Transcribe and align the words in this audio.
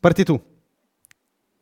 Parti 0.00 0.24
tu. 0.24 0.40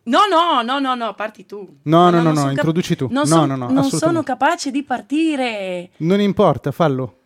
No, 0.04 0.20
no, 0.30 0.62
no, 0.62 0.78
no, 0.78 0.94
no, 0.94 1.14
parti 1.14 1.46
tu. 1.46 1.78
No, 1.82 2.10
no, 2.10 2.18
no, 2.18 2.22
non 2.22 2.34
no, 2.34 2.34
son 2.34 2.44
cap- 2.48 2.56
introduci 2.56 2.94
tu. 2.96 3.08
Non, 3.10 3.22
No, 3.22 3.26
son- 3.26 3.48
no, 3.48 3.56
no, 3.56 3.70
non 3.70 3.90
sono 3.90 4.22
capace 4.22 4.70
di 4.70 4.82
partire. 4.84 5.90
Non 5.98 6.20
importa, 6.20 6.70
fallo. 6.70 7.18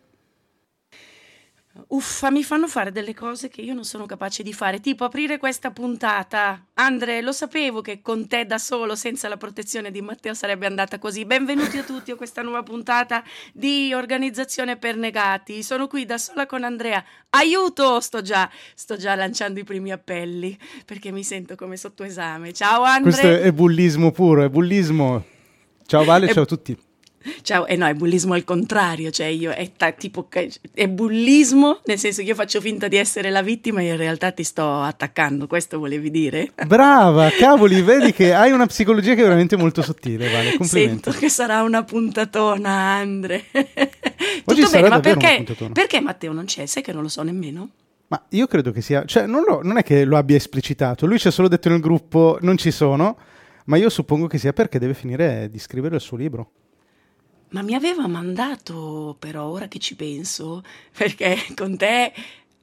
Uffa, 1.89 2.31
mi 2.31 2.43
fanno 2.43 2.67
fare 2.67 2.91
delle 2.91 3.13
cose 3.13 3.47
che 3.49 3.61
io 3.61 3.73
non 3.73 3.83
sono 3.83 4.05
capace 4.05 4.43
di 4.43 4.53
fare, 4.53 4.79
tipo 4.79 5.03
aprire 5.03 5.37
questa 5.37 5.71
puntata. 5.71 6.65
Andre, 6.75 7.21
lo 7.21 7.31
sapevo 7.31 7.81
che 7.81 8.01
con 8.01 8.27
te 8.27 8.45
da 8.45 8.57
solo, 8.57 8.95
senza 8.95 9.27
la 9.27 9.37
protezione 9.37 9.91
di 9.91 10.01
Matteo, 10.01 10.33
sarebbe 10.33 10.65
andata 10.65 10.99
così. 10.99 11.25
Benvenuti 11.25 11.77
a 11.77 11.83
tutti 11.83 12.11
a 12.11 12.15
questa 12.15 12.41
nuova 12.41 12.63
puntata 12.63 13.23
di 13.53 13.93
Organizzazione 13.93 14.77
per 14.77 14.97
Negati. 14.97 15.63
Sono 15.63 15.87
qui 15.87 16.05
da 16.05 16.17
sola 16.17 16.45
con 16.45 16.63
Andrea. 16.63 17.03
Aiuto! 17.29 17.99
Sto 17.99 18.21
già, 18.21 18.49
sto 18.75 18.97
già 18.97 19.15
lanciando 19.15 19.59
i 19.59 19.63
primi 19.63 19.91
appelli 19.91 20.57
perché 20.85 21.11
mi 21.11 21.23
sento 21.23 21.55
come 21.55 21.77
sotto 21.77 22.03
esame. 22.03 22.53
Ciao 22.53 22.83
Andre. 22.83 23.11
Questo 23.11 23.27
è 23.27 23.51
bullismo 23.51 24.11
puro, 24.11 24.43
è 24.43 24.49
bullismo. 24.49 25.23
Ciao 25.85 26.03
Vale, 26.03 26.27
È- 26.27 26.33
ciao 26.33 26.43
a 26.43 26.45
tutti. 26.45 26.77
Ciao, 27.41 27.65
eh 27.67 27.75
no, 27.75 27.85
è 27.85 27.93
bullismo 27.93 28.33
al 28.33 28.43
contrario, 28.43 29.11
cioè 29.11 29.27
io 29.27 29.51
è 29.51 29.71
ta- 29.75 29.91
tipo 29.91 30.27
è 30.73 30.87
bullismo, 30.87 31.81
nel 31.85 31.97
senso 31.97 32.21
che 32.21 32.27
io 32.29 32.35
faccio 32.35 32.59
finta 32.61 32.87
di 32.87 32.97
essere 32.97 33.29
la 33.29 33.41
vittima 33.41 33.81
e 33.81 33.87
in 33.87 33.97
realtà 33.97 34.31
ti 34.31 34.43
sto 34.43 34.81
attaccando, 34.81 35.47
questo 35.47 35.79
volevi 35.79 36.09
dire? 36.09 36.51
Brava, 36.65 37.29
cavoli, 37.29 37.81
vedi 37.83 38.11
che 38.11 38.33
hai 38.33 38.51
una 38.51 38.65
psicologia 38.65 39.13
che 39.13 39.21
è 39.21 39.23
veramente 39.23 39.55
molto 39.55 39.81
sottile, 39.81 40.29
Vale, 40.29 40.55
complimenti. 40.57 41.03
Sento 41.03 41.11
che 41.11 41.29
sarà 41.29 41.61
una 41.63 41.83
puntatona, 41.83 42.69
Andre. 42.69 43.45
Oggi 44.45 44.61
Tutto 44.61 44.71
bene, 44.71 44.89
ma 44.89 44.99
perché, 44.99 45.45
perché 45.71 45.99
Matteo 45.99 46.33
non 46.33 46.45
c'è? 46.45 46.65
Sai 46.65 46.81
che 46.81 46.93
non 46.93 47.01
lo 47.03 47.09
so 47.09 47.21
nemmeno? 47.23 47.69
Ma 48.07 48.21
io 48.29 48.47
credo 48.47 48.71
che 48.71 48.81
sia, 48.81 49.05
cioè 49.05 49.25
non, 49.25 49.43
lo- 49.47 49.61
non 49.63 49.77
è 49.77 49.83
che 49.83 50.03
lo 50.03 50.17
abbia 50.17 50.35
esplicitato, 50.35 51.05
lui 51.05 51.17
ci 51.17 51.27
ha 51.27 51.31
solo 51.31 51.47
detto 51.47 51.69
nel 51.69 51.79
gruppo 51.79 52.37
non 52.41 52.57
ci 52.57 52.69
sono, 52.71 53.17
ma 53.65 53.77
io 53.77 53.89
suppongo 53.89 54.27
che 54.27 54.37
sia 54.37 54.51
perché 54.51 54.79
deve 54.79 54.93
finire 54.93 55.47
di 55.49 55.59
scrivere 55.59 55.95
il 55.95 56.01
suo 56.01 56.17
libro. 56.17 56.51
Ma 57.51 57.61
mi 57.61 57.75
aveva 57.75 58.07
mandato, 58.07 59.15
però 59.19 59.45
ora 59.47 59.67
che 59.67 59.77
ci 59.79 59.95
penso, 59.95 60.63
perché 60.97 61.35
con 61.55 61.75
te 61.77 62.13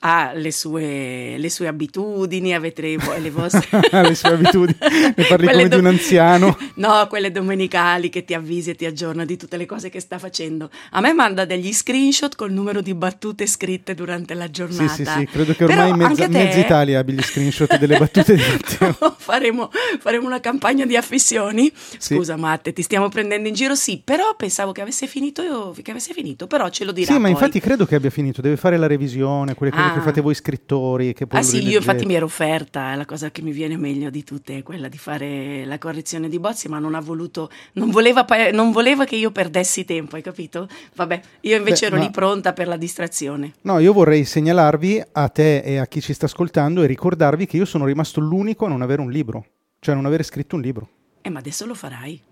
ha 0.01 0.33
le 0.35 0.53
sue, 0.53 1.37
le 1.39 1.51
sue 1.51 1.67
abitudini, 1.67 2.55
avete 2.55 2.83
le, 2.83 2.97
vo- 2.99 3.17
le 3.19 3.31
vostre... 3.31 3.67
Le 3.91 4.15
sue 4.15 4.31
abitudini. 4.31 4.77
Ne 4.81 5.25
parli 5.25 5.47
Quelle 5.49 5.63
come 5.65 5.69
di 5.69 5.75
un 5.77 5.87
anziano. 5.87 6.57
No, 6.79 7.07
quelle 7.09 7.33
domenicali 7.33 8.09
che 8.09 8.25
ti 8.25 8.35
avvisi 8.35 8.71
e 8.71 8.75
ti 8.77 8.85
aggiorna 8.87 9.25
di 9.25 9.37
tutte 9.37 9.57
le 9.57 9.67
cose 9.67 9.91
che 9.91 9.99
sta 9.99 10.19
facendo. 10.19 10.71
A 10.93 11.01
me 11.01 11.13
manda 11.13 11.45
degli 11.45 11.73
screenshot 11.73 12.35
col 12.37 12.53
numero 12.53 12.81
di 12.81 12.95
battute 12.95 13.47
scritte 13.47 13.95
durante 13.95 14.35
la 14.35 14.45
Sì, 14.45 14.51
giornata. 14.53 14.93
sì, 14.95 15.05
sì, 15.05 15.27
credo 15.27 15.55
che 15.55 15.65
ormai 15.65 15.93
mezza, 15.95 16.27
te- 16.27 16.29
mezza 16.29 16.59
Italia 16.59 17.01
abbia 17.01 17.15
gli 17.15 17.23
screenshot 17.23 17.77
delle 17.79 17.99
battute 17.99 18.35
di 18.37 18.43
Matteo. 18.43 19.17
faremo, 19.19 19.71
faremo 19.99 20.27
una 20.27 20.39
campagna 20.41 20.87
di 20.87 20.97
affissioni. 20.97 21.73
Sì. 21.99 22.15
Scusa, 22.15 22.37
Matte, 22.37 22.73
ti 22.73 22.83
stiamo 22.83 23.09
prendendo 23.09 23.49
in 23.49 23.55
giro? 23.55 23.75
Sì, 23.75 24.01
però 24.05 24.35
pensavo 24.37 24.71
che 24.73 24.81
avesse 24.83 25.07
finito, 25.09 25.43
io, 25.43 25.75
che 25.83 25.91
avesse 25.91 26.13
finito, 26.13 26.47
però 26.47 26.69
ce 26.69 26.85
lo 26.85 26.93
dirà. 26.93 27.07
Sì, 27.07 27.15
ma 27.15 27.23
poi. 27.23 27.31
infatti 27.33 27.59
credo 27.61 27.85
che 27.87 27.97
abbia 27.97 28.11
finito, 28.11 28.41
deve 28.41 28.57
fare 28.57 28.77
la 28.77 28.87
revisione, 28.87 29.55
quelle 29.55 29.73
cose 29.73 29.87
Ah. 29.88 29.88
Che 29.93 30.01
fate 30.01 30.21
voi 30.21 30.35
scrittori. 30.35 31.13
Che 31.13 31.27
poi 31.27 31.41
Ah 31.41 31.43
sì, 31.43 31.67
io 31.67 31.79
infatti 31.79 32.07
mi 32.07 32.15
ero 32.15 32.27
offerta, 32.27 32.93
è 32.93 32.97
la 32.97 33.05
cosa 33.05 33.31
che 33.31 33.43
mi 33.43 33.53
viene 33.53 33.77
meglio 33.77 34.11
di 34.11 34.25
tutte, 34.25 34.59
è 34.59 34.63
quella 34.63 34.89
di 34.89 34.99
fare 34.99 35.65
la 35.65 35.79
correzione 35.79 36.29
di 36.29 36.39
bozzi, 36.39 36.69
ma 36.69 36.79
non 36.79 36.95
ha 36.95 37.01
voluto, 37.01 37.51
non 37.75 37.91
voleva, 37.91 38.27
non 38.53 38.71
voleva 38.71 39.05
che 39.05 39.17
io 39.17 39.31
perdessi 39.31 39.85
tempo, 39.85 40.17
hai 40.17 40.23
capito? 40.23 40.69
Vabbè, 40.95 41.21
io 41.41 41.57
invece 41.57 41.81
Beh, 41.81 41.87
ero 41.87 41.97
ma- 41.97 42.03
lì 42.03 42.11
pronta 42.11 42.53
per 42.53 42.69
la 42.69 42.77
distrazione. 42.77 43.55
No, 43.63 43.79
io 43.79 43.93
vorrei 43.93 44.25
segnalarvi 44.25 45.03
a 45.13 45.29
te 45.29 45.59
e 45.59 45.79
a 45.79 45.87
chi 45.87 46.01
ci 46.01 46.13
sta 46.13 46.27
ascoltando 46.27 46.83
e 46.83 46.87
ricordarvi 46.87 47.47
che 47.47 47.57
io 47.57 47.65
sono 47.65 47.85
rimasto 47.85 48.21
l'unico 48.21 48.67
a 48.67 48.69
non 48.69 48.83
avere 48.83 49.01
un 49.01 49.11
libro, 49.11 49.45
cioè 49.81 49.95
a 49.95 49.97
non 49.97 50.07
avere 50.07 50.23
scritto 50.23 50.57
un 50.57 50.63
libro. 50.63 50.89
Eh, 51.23 51.31
ma 51.31 51.39
adesso 51.41 51.67
lo 51.67 51.75
farai. 51.75 52.23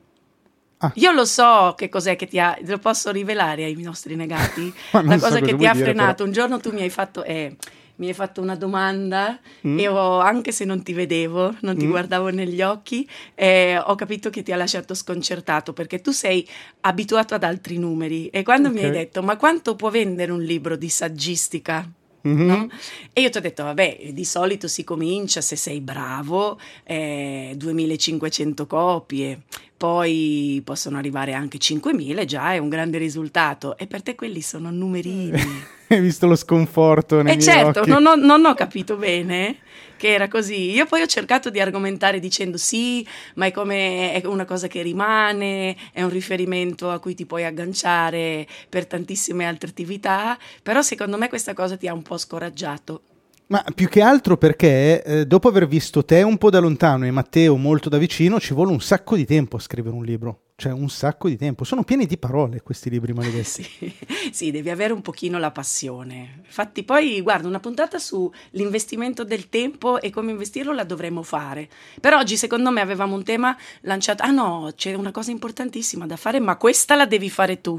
Ah. 0.79 0.93
Io 0.97 1.11
lo 1.13 1.25
so 1.25 1.75
che 1.77 1.89
cos'è 1.89 2.17
che 2.17 2.27
ti 2.27 2.39
ha, 2.39 2.57
lo 2.67 2.79
posso 2.79 3.11
rivelare 3.11 3.65
ai 3.65 3.75
nostri 3.81 4.15
negati. 4.15 4.73
La 4.93 5.01
so 5.01 5.07
cosa 5.07 5.19
cosa 5.19 5.41
che 5.41 5.57
ti 5.57 5.67
ha 5.67 5.73
dire, 5.73 5.85
frenato, 5.87 6.15
però. 6.17 6.25
un 6.27 6.33
giorno 6.33 6.61
tu 6.61 6.71
mi 6.73 6.83
hai 6.83 6.91
fatto, 6.91 7.25
eh, 7.25 7.57
mi 7.97 8.09
hai 8.09 8.13
fatto 8.13 8.43
una 8.43 8.57
domanda 8.57 9.39
Mm. 9.67 9.79
e 9.79 9.89
ho, 9.89 10.19
anche 10.21 10.53
se 10.53 10.67
non 10.67 10.83
ti 10.83 10.93
vedevo, 10.93 11.55
non 11.61 11.79
ti 11.79 11.87
Mm. 11.87 11.91
guardavo 11.91 12.29
negli 12.29 12.61
occhi, 12.61 13.09
eh, 13.35 13.79
ho 13.83 13.95
capito 13.95 14.29
che 14.29 14.43
ti 14.43 14.53
ha 14.53 14.57
lasciato 14.57 14.93
sconcertato 14.95 15.73
perché 15.73 16.03
tu 16.03 16.11
sei 16.11 16.47
abituato 16.83 17.35
ad 17.35 17.43
altri 17.43 17.79
numeri 17.79 18.29
e 18.29 18.43
quando 18.43 18.69
mi 18.71 18.79
Ok. 18.81 18.85
hai 18.85 18.91
detto 18.91 19.23
ma 19.23 19.37
quanto 19.39 19.77
può 19.77 19.89
vendere 19.89 20.31
un 20.31 20.43
libro 20.43 20.77
di 20.77 20.91
saggistica? 20.91 21.91
Mhm. 22.27 22.47
no? 22.47 22.69
E 23.13 23.21
io 23.21 23.31
ti 23.31 23.39
ho 23.39 23.41
detto, 23.41 23.63
vabbè, 23.63 24.11
di 24.13 24.25
solito 24.25 24.69
si 24.69 24.85
comincia 24.85 25.41
se 25.41 25.57
sei 25.57 25.81
bravo, 25.81 26.59
eh, 26.85 27.53
2500 27.57 28.67
copie, 28.67 29.43
poi 29.77 30.61
possono 30.65 30.99
arrivare 30.99 31.33
anche 31.33 31.59
5000, 31.59 32.25
già 32.25 32.53
è 32.53 32.59
un 32.59 32.69
grande 32.69 32.99
risultato. 32.99 33.77
E 33.79 33.87
per 33.87 34.03
te 34.03 34.15
quelli 34.15 34.41
sono 34.41 34.71
numerini. 34.71 35.33
Hai 35.89 36.01
visto 36.01 36.27
lo 36.27 36.37
sconforto 36.37 37.23
nei 37.23 37.37
e 37.37 37.39
certo, 37.41 37.85
non 37.87 38.05
ho, 38.07 38.15
non 38.15 38.45
ho 38.45 38.55
capito 38.55 38.97
bene 38.97 39.59
che 39.97 40.13
era 40.13 40.29
così. 40.29 40.71
Io 40.71 40.87
poi 40.87 41.03
ho 41.03 41.07
cercato 41.07 41.51
di 41.51 41.61
argomentare 41.61 42.21
dicendo 42.21 42.57
sì, 42.57 43.07
ma 43.35 43.47
è 43.47 43.51
come 43.51 44.13
è 44.13 44.27
una 44.27 44.45
cosa 44.45 44.67
che 44.67 44.83
rimane, 44.83 45.77
è 45.93 46.03
un 46.03 46.11
riferimento 46.11 46.91
a 46.91 46.99
cui 46.99 47.15
ti 47.15 47.27
puoi 47.27 47.45
agganciare 47.45 48.47
per 48.69 48.87
tantissime 48.87 49.47
altre 49.47 49.71
attività, 49.71 50.39
però 50.63 50.83
secondo 50.83 51.17
me 51.17 51.29
questa 51.29 51.55
cosa 51.55 51.77
ti 51.77 51.89
ha 51.89 51.95
un 51.95 52.03
po' 52.03 52.19
scoraggiato. 52.19 53.03
Ma 53.49 53.65
più 53.75 53.89
che 53.89 54.03
altro 54.03 54.37
perché 54.37 55.03
eh, 55.05 55.27
dopo 55.27 55.49
aver 55.49 55.69
visto 55.69 56.05
te 56.05 56.23
un 56.23 56.37
po' 56.37 56.51
da 56.51 56.59
lontano 56.59 57.07
e 57.07 57.13
Matteo 57.13 57.57
molto 57.57 57.89
da 57.89 57.97
vicino, 57.97 58.41
ci 58.41 58.55
vuole 58.55 58.73
un 58.73 58.81
sacco 58.81 59.15
di 59.15 59.25
tempo 59.25 59.57
a 59.57 59.61
scrivere 59.61 59.95
un 59.95 60.05
libro. 60.05 60.41
Cioè 60.59 60.73
un 60.73 60.89
sacco 60.89 61.29
di 61.29 61.37
tempo. 61.37 61.65
Sono 61.65 61.85
pieni 61.85 62.07
di 62.07 62.17
parole 62.17 62.63
questi 62.63 62.89
libri 62.89 63.13
maledetti. 63.13 63.45
Sì, 64.27 64.33
sì, 64.33 64.51
devi 64.51 64.71
avere 64.71 64.95
un 64.95 65.03
pochino 65.03 65.39
la 65.39 65.51
passione. 65.51 66.41
Infatti, 66.45 66.83
poi 66.83 67.21
guarda, 67.21 67.47
una 67.47 67.61
puntata 67.61 67.99
sull'investimento 67.99 69.23
del 69.23 69.49
tempo 69.51 70.01
e 70.01 70.11
come 70.11 70.31
investirlo 70.31 70.73
la 70.73 70.85
dovremmo 70.85 71.23
fare. 71.23 71.69
Per 72.01 72.15
oggi, 72.15 72.37
secondo 72.37 72.71
me, 72.71 72.81
avevamo 72.81 73.15
un 73.15 73.23
tema 73.23 73.57
lanciato. 73.83 74.23
Ah 74.23 74.31
no, 74.31 74.73
c'è 74.75 74.95
una 74.95 75.11
cosa 75.11 75.31
importantissima 75.31 76.07
da 76.07 76.17
fare, 76.17 76.41
ma 76.41 76.57
questa 76.57 76.97
la 76.97 77.07
devi 77.07 77.29
fare 77.29 77.61
tu. 77.61 77.79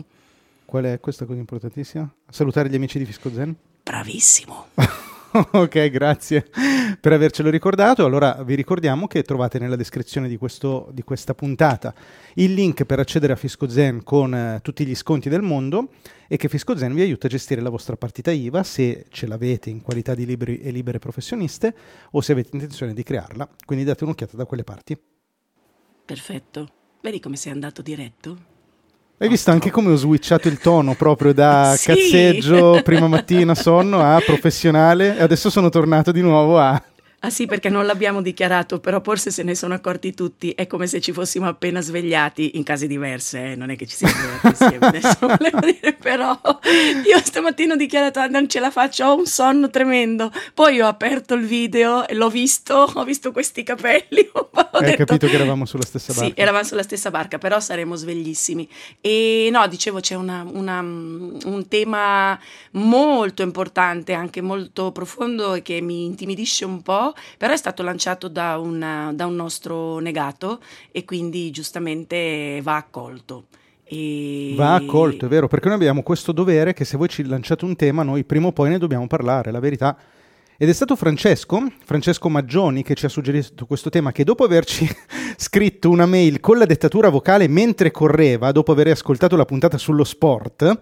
Qual 0.63 0.83
è 0.83 0.99
questa 0.99 1.25
cosa 1.25 1.39
importantissima? 1.39 2.09
Salutare 2.29 2.69
gli 2.69 2.75
amici 2.75 2.99
di 2.99 3.05
Fisco 3.05 3.31
Zen. 3.33 3.55
Bravissimo. 3.83 4.67
ok, 5.51 5.89
grazie 5.89 6.45
per 6.99 7.13
avercelo 7.13 7.49
ricordato. 7.49 8.05
Allora 8.05 8.43
vi 8.43 8.55
ricordiamo 8.55 9.07
che 9.07 9.23
trovate 9.23 9.59
nella 9.59 9.75
descrizione 9.75 10.27
di, 10.27 10.37
questo- 10.37 10.89
di 10.93 11.03
questa 11.03 11.33
puntata 11.33 11.93
il 12.35 12.53
link 12.53 12.85
per 12.85 12.99
accedere 12.99 13.33
a 13.33 13.35
Fisco 13.35 13.67
Zen 13.67 14.03
con 14.03 14.33
eh, 14.33 14.59
tutti 14.61 14.85
gli 14.85 14.95
sconti 14.95 15.29
del 15.29 15.41
mondo 15.41 15.89
e 16.27 16.37
che 16.37 16.49
Fisco 16.49 16.77
Zen 16.77 16.93
vi 16.93 17.01
aiuta 17.01 17.27
a 17.27 17.29
gestire 17.29 17.61
la 17.61 17.69
vostra 17.69 17.95
partita 17.95 18.31
IVA 18.31 18.63
se 18.63 19.05
ce 19.09 19.27
l'avete 19.27 19.69
in 19.69 19.81
qualità 19.81 20.15
di 20.15 20.25
liberi 20.25 20.59
e 20.59 20.71
libere 20.71 20.99
professioniste 20.99 21.75
o 22.11 22.21
se 22.21 22.31
avete 22.31 22.49
intenzione 22.53 22.93
di 22.93 23.03
crearla. 23.03 23.47
Quindi 23.65 23.85
date 23.85 24.03
un'occhiata 24.03 24.37
da 24.37 24.45
quelle 24.45 24.63
parti. 24.63 24.97
Perfetto. 26.05 26.69
Vedi 27.01 27.19
come 27.19 27.35
sei 27.35 27.51
andato 27.51 27.81
diretto? 27.81 28.55
Hai 29.19 29.27
visto 29.29 29.49
anche 29.49 29.71
come 29.71 29.91
ho 29.91 29.95
switchato 29.95 30.47
il 30.47 30.59
tono 30.59 30.93
proprio 30.93 31.33
da 31.33 31.73
Sì. 31.77 31.87
cazzeggio 31.87 32.81
prima 32.83 33.07
mattina 33.07 33.55
sonno 33.55 33.99
a 34.01 34.21
professionale 34.23 35.17
e 35.17 35.21
adesso 35.23 35.49
sono 35.49 35.69
tornato 35.69 36.11
di 36.11 36.21
nuovo 36.21 36.59
a 36.59 36.79
Ah 37.21 37.31
sì, 37.31 37.47
perché 37.47 37.69
non 37.69 37.87
l'abbiamo 37.87 38.21
dichiarato, 38.21 38.79
però 38.79 39.01
forse 39.01 39.31
se 39.31 39.41
ne 39.41 39.55
sono 39.55 39.73
accorti 39.73 40.13
tutti. 40.13 40.51
È 40.51 40.67
come 40.67 40.85
se 40.85 41.01
ci 41.01 41.11
fossimo 41.11 41.47
appena 41.47 41.81
svegliati, 41.81 42.57
in 42.57 42.63
case 42.63 42.85
diverse, 42.85 43.53
eh, 43.53 43.55
non 43.55 43.71
è 43.71 43.75
che 43.75 43.87
ci 43.87 43.95
siamo 43.95 44.13
svegliati 44.13 44.47
insieme, 44.47 44.85
adesso 44.87 45.17
volevo 45.21 45.59
dire, 45.61 45.93
però 45.93 46.39
io 47.05 47.17
stamattina 47.23 47.73
ho 47.73 47.75
dichiarato, 47.75 48.19
"Ah, 48.19 48.27
non 48.27 48.47
ce 48.47 48.59
la 48.59 48.69
faccio, 48.69 49.05
ho 49.05 49.15
un 49.17 49.25
sonno 49.25 49.71
tremendo. 49.71 50.31
Poi 50.53 50.79
ho 50.79 50.87
aperto 50.87 51.33
il 51.33 51.45
video 51.47 52.07
e 52.07 52.13
l'ho 52.13 52.29
visto, 52.29 52.87
ho 52.93 53.03
visto 53.03 53.31
questi 53.31 53.63
capelli, 53.63 54.29
ho 54.33 54.49
Hai 54.53 54.83
detto, 54.91 55.05
capito 55.05 55.27
che 55.27 55.33
eravamo 55.35 55.65
sulla 55.65 55.85
stessa 55.85 56.13
barca. 56.13 56.27
Sì, 56.27 56.33
eravamo 56.39 56.63
sulla 56.65 56.83
stessa 56.83 57.09
barca, 57.09 57.39
però 57.39 57.59
saremo 57.59 57.95
sveglissimi. 57.95 58.69
E 59.01 59.49
no, 59.51 59.67
dicevo, 59.67 59.99
c'è 60.01 60.13
una- 60.13 60.45
una- 60.47 60.81
un 60.81 61.65
tema 61.67 62.39
molto 62.73 63.41
importante, 63.41 64.13
anche 64.13 64.41
molto 64.41 64.91
profondo 64.91 65.55
e 65.55 65.63
che 65.63 65.81
mi 65.81 66.05
intimidisce 66.05 66.63
un 66.63 66.83
po', 66.83 67.06
però 67.37 67.53
è 67.53 67.57
stato 67.57 67.83
lanciato 67.83 68.27
da, 68.27 68.57
una- 68.57 69.11
da 69.13 69.25
un 69.25 69.35
nostro 69.35 69.99
negato 69.99 70.59
e 70.91 71.05
quindi 71.05 71.51
giustamente 71.51 72.59
va 72.63 72.75
accolto. 72.75 73.45
E- 73.83 74.53
Va 74.55 74.75
accolto, 74.75 75.25
è 75.25 75.29
vero, 75.29 75.47
perché 75.47 75.67
noi 75.67 75.77
abbiamo 75.77 76.03
questo 76.03 76.31
dovere 76.31 76.73
che 76.73 76.85
se 76.85 76.97
voi 76.97 77.07
ci 77.07 77.23
lanciate 77.25 77.65
un 77.65 77.75
tema, 77.75 78.03
noi 78.03 78.23
prima 78.23 78.47
o 78.47 78.51
poi 78.51 78.69
ne 78.69 78.77
dobbiamo 78.77 79.07
parlare, 79.07 79.51
la 79.51 79.59
verità. 79.59 79.97
Ed 80.59 80.67
è 80.69 80.73
stato 80.73 80.95
Francesco, 80.95 81.71
Francesco 81.85 82.29
Maggioni, 82.29 82.81
che 82.81 82.95
ci 82.95 83.05
ha 83.05 83.09
suggerito 83.09 83.65
questo 83.67 83.89
tema, 83.91 84.11
che 84.11 84.23
dopo 84.23 84.43
averci 84.43 84.87
scritto 85.37 85.89
una 85.89 86.07
mail 86.07 86.39
con 86.39 86.57
la 86.57 86.65
dettatura 86.65 87.09
vocale 87.09 87.47
mentre 87.47 87.91
correva, 87.91 88.51
dopo 88.51 88.71
aver 88.71 88.87
ascoltato 88.87 89.35
la 89.35 89.45
puntata 89.45 89.77
sullo 89.77 90.03
sport, 90.03 90.79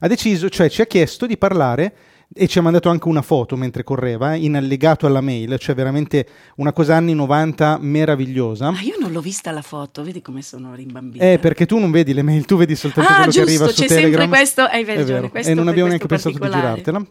ha 0.00 0.08
deciso, 0.08 0.48
cioè 0.48 0.70
ci 0.70 0.80
ha 0.80 0.86
chiesto 0.86 1.26
di 1.26 1.36
parlare 1.36 1.94
e 2.34 2.46
ci 2.46 2.58
ha 2.58 2.62
mandato 2.62 2.88
anche 2.88 3.08
una 3.08 3.22
foto 3.22 3.56
mentre 3.56 3.84
correva 3.84 4.34
in 4.34 4.56
allegato 4.56 5.06
alla 5.06 5.20
mail, 5.20 5.56
cioè 5.58 5.74
veramente 5.74 6.26
una 6.56 6.72
cosa 6.72 6.96
anni 6.96 7.14
90 7.14 7.78
meravigliosa. 7.80 8.70
Ma 8.70 8.80
io 8.80 8.96
non 9.00 9.12
l'ho 9.12 9.20
vista 9.20 9.50
la 9.50 9.62
foto, 9.62 10.02
vedi 10.02 10.22
come 10.22 10.42
sono 10.42 10.74
rimbambita. 10.74 11.24
Eh, 11.24 11.38
perché 11.38 11.66
tu 11.66 11.78
non 11.78 11.90
vedi 11.90 12.14
le 12.14 12.22
mail, 12.22 12.44
tu 12.44 12.56
vedi 12.56 12.74
soltanto 12.76 13.10
ah, 13.10 13.16
quello 13.16 13.30
giusto, 13.30 13.44
che 13.44 13.50
arriva 13.50 13.66
su 13.68 13.80
c'è 13.80 13.86
Telegram. 13.86 14.20
sempre 14.20 14.28
questo, 14.28 14.62
hai 14.62 14.84
ragione, 14.84 15.30
questo 15.30 15.50
e 15.50 15.54
non 15.54 15.68
abbiamo 15.68 15.88
neanche 15.88 16.06
pensato 16.06 16.38
di 16.38 16.50
girartela. 16.50 17.06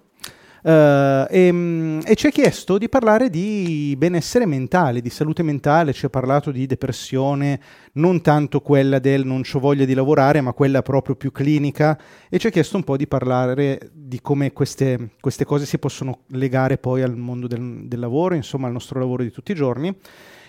Uh, 0.63 1.25
e, 1.27 1.99
e, 2.05 2.15
ci 2.15 2.27
ha 2.27 2.29
chiesto 2.29 2.77
di 2.77 2.87
parlare 2.87 3.31
di 3.31 3.95
benessere 3.97 4.45
mentale, 4.45 5.01
di 5.01 5.09
salute 5.09 5.41
mentale, 5.41 5.91
ci 5.91 6.05
ha 6.05 6.09
parlato 6.09 6.51
di 6.51 6.67
depressione, 6.67 7.59
non 7.93 8.21
tanto 8.21 8.61
quella 8.61 8.99
del 8.99 9.25
non 9.25 9.41
ho 9.51 9.59
voglia 9.59 9.85
di 9.85 9.95
lavorare, 9.95 10.39
ma 10.39 10.53
quella 10.53 10.83
proprio 10.83 11.15
più 11.15 11.31
clinica, 11.31 11.99
e 12.29 12.37
ci 12.37 12.45
ha 12.45 12.51
chiesto 12.51 12.77
un 12.77 12.83
po' 12.83 12.95
di 12.95 13.07
parlare 13.07 13.89
di 13.91 14.21
come 14.21 14.53
queste, 14.53 15.13
queste 15.19 15.45
cose 15.45 15.65
si 15.65 15.79
possono 15.79 16.19
legare 16.27 16.77
poi 16.77 17.01
al 17.01 17.17
mondo 17.17 17.47
del, 17.47 17.87
del 17.87 17.99
lavoro, 17.99 18.35
insomma 18.35 18.67
al 18.67 18.73
nostro 18.73 18.99
lavoro 18.99 19.23
di 19.23 19.31
tutti 19.31 19.53
i 19.53 19.55
giorni. 19.55 19.95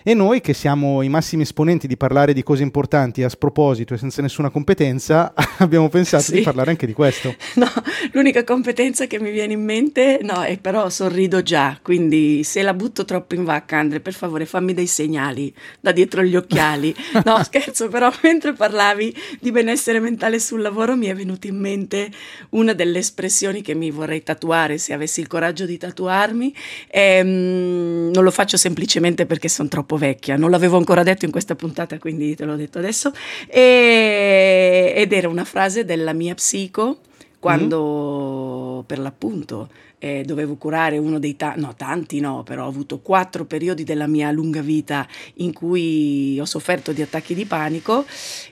E 0.05 0.13
noi 0.13 0.41
che 0.41 0.53
siamo 0.53 1.01
i 1.01 1.07
massimi 1.07 1.43
esponenti 1.43 1.87
di 1.87 1.95
parlare 1.95 2.33
di 2.33 2.43
cose 2.43 2.61
importanti 2.61 3.23
a 3.23 3.29
sproposito 3.29 3.93
e 3.93 3.97
senza 3.97 4.21
nessuna 4.21 4.49
competenza, 4.49 5.33
abbiamo 5.59 5.87
pensato 5.87 6.23
sì. 6.23 6.33
di 6.33 6.41
parlare 6.41 6.71
anche 6.71 6.85
di 6.85 6.91
questo. 6.91 7.33
No, 7.55 7.71
l'unica 8.11 8.43
competenza 8.43 9.05
che 9.05 9.19
mi 9.19 9.29
viene 9.31 9.53
in 9.53 9.63
mente, 9.63 10.19
no, 10.23 10.41
è 10.41 10.57
però 10.57 10.89
sorrido 10.89 11.41
già, 11.43 11.77
quindi 11.81 12.43
se 12.43 12.63
la 12.63 12.73
butto 12.73 13.05
troppo 13.05 13.35
in 13.35 13.43
vacca, 13.45 13.77
Andre, 13.77 13.99
per 13.99 14.13
favore 14.13 14.45
fammi 14.45 14.73
dei 14.73 14.87
segnali 14.87 15.53
da 15.79 15.91
dietro 15.91 16.23
gli 16.23 16.35
occhiali. 16.35 16.93
No, 17.23 17.41
scherzo, 17.43 17.87
però 17.87 18.11
mentre 18.23 18.53
parlavi 18.53 19.15
di 19.39 19.51
benessere 19.51 19.99
mentale 19.99 20.39
sul 20.39 20.61
lavoro 20.61 20.97
mi 20.97 21.05
è 21.05 21.15
venuta 21.15 21.47
in 21.47 21.57
mente 21.57 22.11
una 22.49 22.73
delle 22.73 22.99
espressioni 22.99 23.61
che 23.61 23.75
mi 23.75 23.91
vorrei 23.91 24.23
tatuare 24.23 24.77
se 24.77 24.93
avessi 24.93 25.21
il 25.21 25.27
coraggio 25.27 25.65
di 25.65 25.77
tatuarmi. 25.77 26.53
E, 26.89 27.21
um, 27.21 28.11
non 28.11 28.23
lo 28.23 28.31
faccio 28.31 28.57
semplicemente 28.57 29.25
perché 29.25 29.47
sono 29.47 29.69
troppo 29.69 29.92
troppo 29.93 29.97
vecchia, 29.97 30.35
non 30.37 30.49
l'avevo 30.49 30.77
ancora 30.77 31.03
detto 31.03 31.25
in 31.25 31.31
questa 31.31 31.55
puntata, 31.55 31.97
quindi 31.99 32.35
te 32.35 32.45
l'ho 32.45 32.55
detto 32.55 32.79
adesso, 32.79 33.11
e, 33.47 34.93
ed 34.95 35.13
era 35.13 35.29
una 35.29 35.45
frase 35.45 35.85
della 35.85 36.13
mia 36.13 36.33
psico 36.33 36.99
quando 37.39 38.79
mm. 38.81 38.85
per 38.85 38.99
l'appunto 38.99 39.69
eh, 40.03 40.23
dovevo 40.25 40.57
curare 40.57 40.97
uno 40.97 41.17
dei 41.17 41.37
tanti, 41.37 41.61
no 41.61 41.75
tanti 41.77 42.19
no, 42.19 42.43
però 42.43 42.65
ho 42.65 42.67
avuto 42.67 42.99
quattro 42.99 43.45
periodi 43.45 43.85
della 43.85 44.05
mia 44.05 44.31
lunga 44.31 44.59
vita 44.59 45.07
in 45.35 45.53
cui 45.53 46.37
ho 46.41 46.43
sofferto 46.43 46.91
di 46.91 47.01
attacchi 47.01 47.33
di 47.33 47.45
panico 47.45 48.03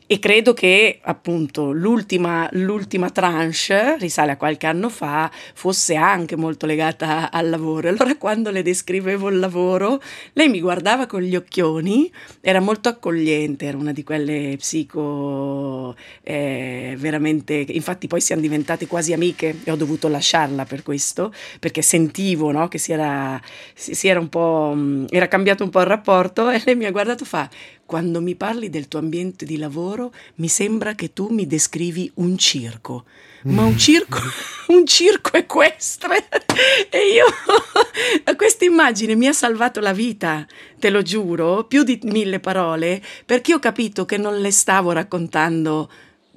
e 0.07 0.19
credo 0.19 0.53
che 0.53 0.99
appunto 1.01 1.71
l'ultima, 1.71 2.47
l'ultima 2.53 3.09
tranche, 3.09 3.97
risale 3.97 4.31
a 4.31 4.37
qualche 4.37 4.65
anno 4.65 4.87
fa, 4.87 5.29
fosse 5.53 5.95
anche 5.95 6.37
molto 6.37 6.65
legata 6.65 7.29
al 7.31 7.49
lavoro. 7.49 7.89
Allora 7.89 8.15
quando 8.15 8.49
le 8.49 8.61
descrivevo 8.61 9.27
il 9.27 9.39
lavoro, 9.39 10.01
lei 10.33 10.47
mi 10.47 10.61
guardava 10.61 11.05
con 11.05 11.21
gli 11.21 11.35
occhioni, 11.35 12.09
era 12.39 12.61
molto 12.61 12.87
accogliente, 12.87 13.65
era 13.65 13.77
una 13.77 13.91
di 13.91 14.03
quelle 14.03 14.55
psico 14.57 15.97
eh, 16.23 16.95
veramente, 16.97 17.65
infatti 17.67 18.07
poi 18.07 18.21
siamo 18.21 18.41
diventate 18.41 18.87
quasi 18.87 19.11
amiche 19.11 19.57
e 19.65 19.71
ho 19.71 19.75
dovuto 19.75 20.07
lasciarla 20.07 20.63
per 20.63 20.81
questo, 20.81 21.33
perché 21.59 21.81
sentivo 21.81 22.51
no, 22.51 22.67
che 22.67 22.77
si 22.77 22.91
era, 22.91 23.41
si, 23.73 23.93
si 23.95 24.07
era 24.07 24.19
un 24.19 24.29
po', 24.29 24.73
mm, 24.75 25.05
era 25.09 25.27
cambiato 25.27 25.63
un 25.63 25.69
po' 25.69 25.79
il 25.79 25.87
rapporto 25.87 26.49
e 26.49 26.61
lei 26.65 26.75
mi 26.75 26.85
ha 26.85 26.91
guardato 26.91 27.23
e 27.23 27.27
fa, 27.27 27.49
quando 27.85 28.21
mi 28.21 28.35
parli 28.35 28.69
del 28.69 28.87
tuo 28.87 28.99
ambiente 28.99 29.45
di 29.45 29.57
lavoro 29.57 30.13
mi 30.35 30.47
sembra 30.47 30.93
che 30.95 31.13
tu 31.13 31.27
mi 31.29 31.45
descrivi 31.45 32.09
un 32.15 32.37
circo, 32.37 33.05
ma 33.43 33.63
un 33.63 33.77
circo, 33.77 34.19
un 34.67 34.85
circo 34.85 35.37
equestre? 35.37 36.27
E 36.89 37.13
io 37.13 37.25
questa 38.35 38.65
immagine 38.65 39.15
mi 39.15 39.27
ha 39.27 39.33
salvato 39.33 39.79
la 39.79 39.93
vita, 39.93 40.45
te 40.77 40.89
lo 40.89 41.01
giuro, 41.01 41.63
più 41.65 41.83
di 41.83 41.99
mille 42.03 42.39
parole, 42.39 43.01
perché 43.25 43.53
ho 43.53 43.59
capito 43.59 44.05
che 44.05 44.17
non 44.17 44.39
le 44.39 44.51
stavo 44.51 44.91
raccontando 44.91 45.89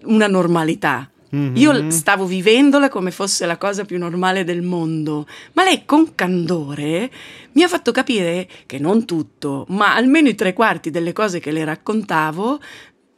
una 0.05 0.27
normalità, 0.27 1.11
Mm-hmm. 1.35 1.57
Io 1.57 1.91
stavo 1.91 2.27
vivendola 2.27 2.89
come 2.89 3.11
fosse 3.11 3.45
la 3.45 3.57
cosa 3.57 3.85
più 3.85 3.99
normale 3.99 4.45
del 4.45 4.63
mondo, 4.63 5.27
ma 5.55 5.65
lei 5.65 5.85
con 5.85 6.15
candore 6.15 7.11
mi 7.53 7.63
ha 7.63 7.69
fatto 7.69 7.91
capire 7.91 8.49
che 8.67 8.79
non 8.79 9.05
tutto, 9.05 9.67
ma 9.71 9.97
almeno 9.97 10.29
i 10.29 10.37
tre 10.37 10.53
quarti 10.53 10.91
delle 10.91 11.13
cose 11.13 11.41
che 11.41 11.51
le 11.51 11.65
raccontavo 11.65 12.61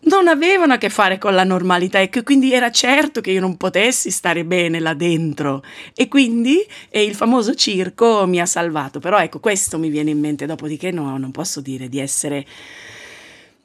non 0.07 0.29
avevano 0.29 0.75
a 0.75 0.79
che 0.79 0.89
fare 0.89 1.19
con 1.19 1.35
la 1.35 1.45
normalità 1.45 1.99
e 1.99 2.09
che 2.09 2.23
quindi 2.23 2.53
era 2.53 2.71
certo 2.71 3.21
che 3.21 3.33
io 3.33 3.41
non 3.41 3.57
potessi 3.57 4.11
stare 4.11 4.45
bene 4.45 4.79
là 4.79 4.95
dentro 4.95 5.63
e 5.95 6.09
quindi 6.09 6.65
e 6.89 7.03
il 7.03 7.15
famoso 7.15 7.55
circo 7.55 8.25
mi 8.27 8.41
ha 8.41 8.47
salvato 8.47 9.01
però 9.01 9.19
ecco 9.19 9.41
questo 9.41 9.79
mi 9.79 9.89
viene 9.89 10.11
in 10.11 10.21
mente 10.21 10.47
dopodiché 10.47 10.93
no 10.93 11.17
non 11.19 11.33
posso 11.33 11.61
dire 11.61 11.89
di 11.89 11.99
essere 11.99 12.47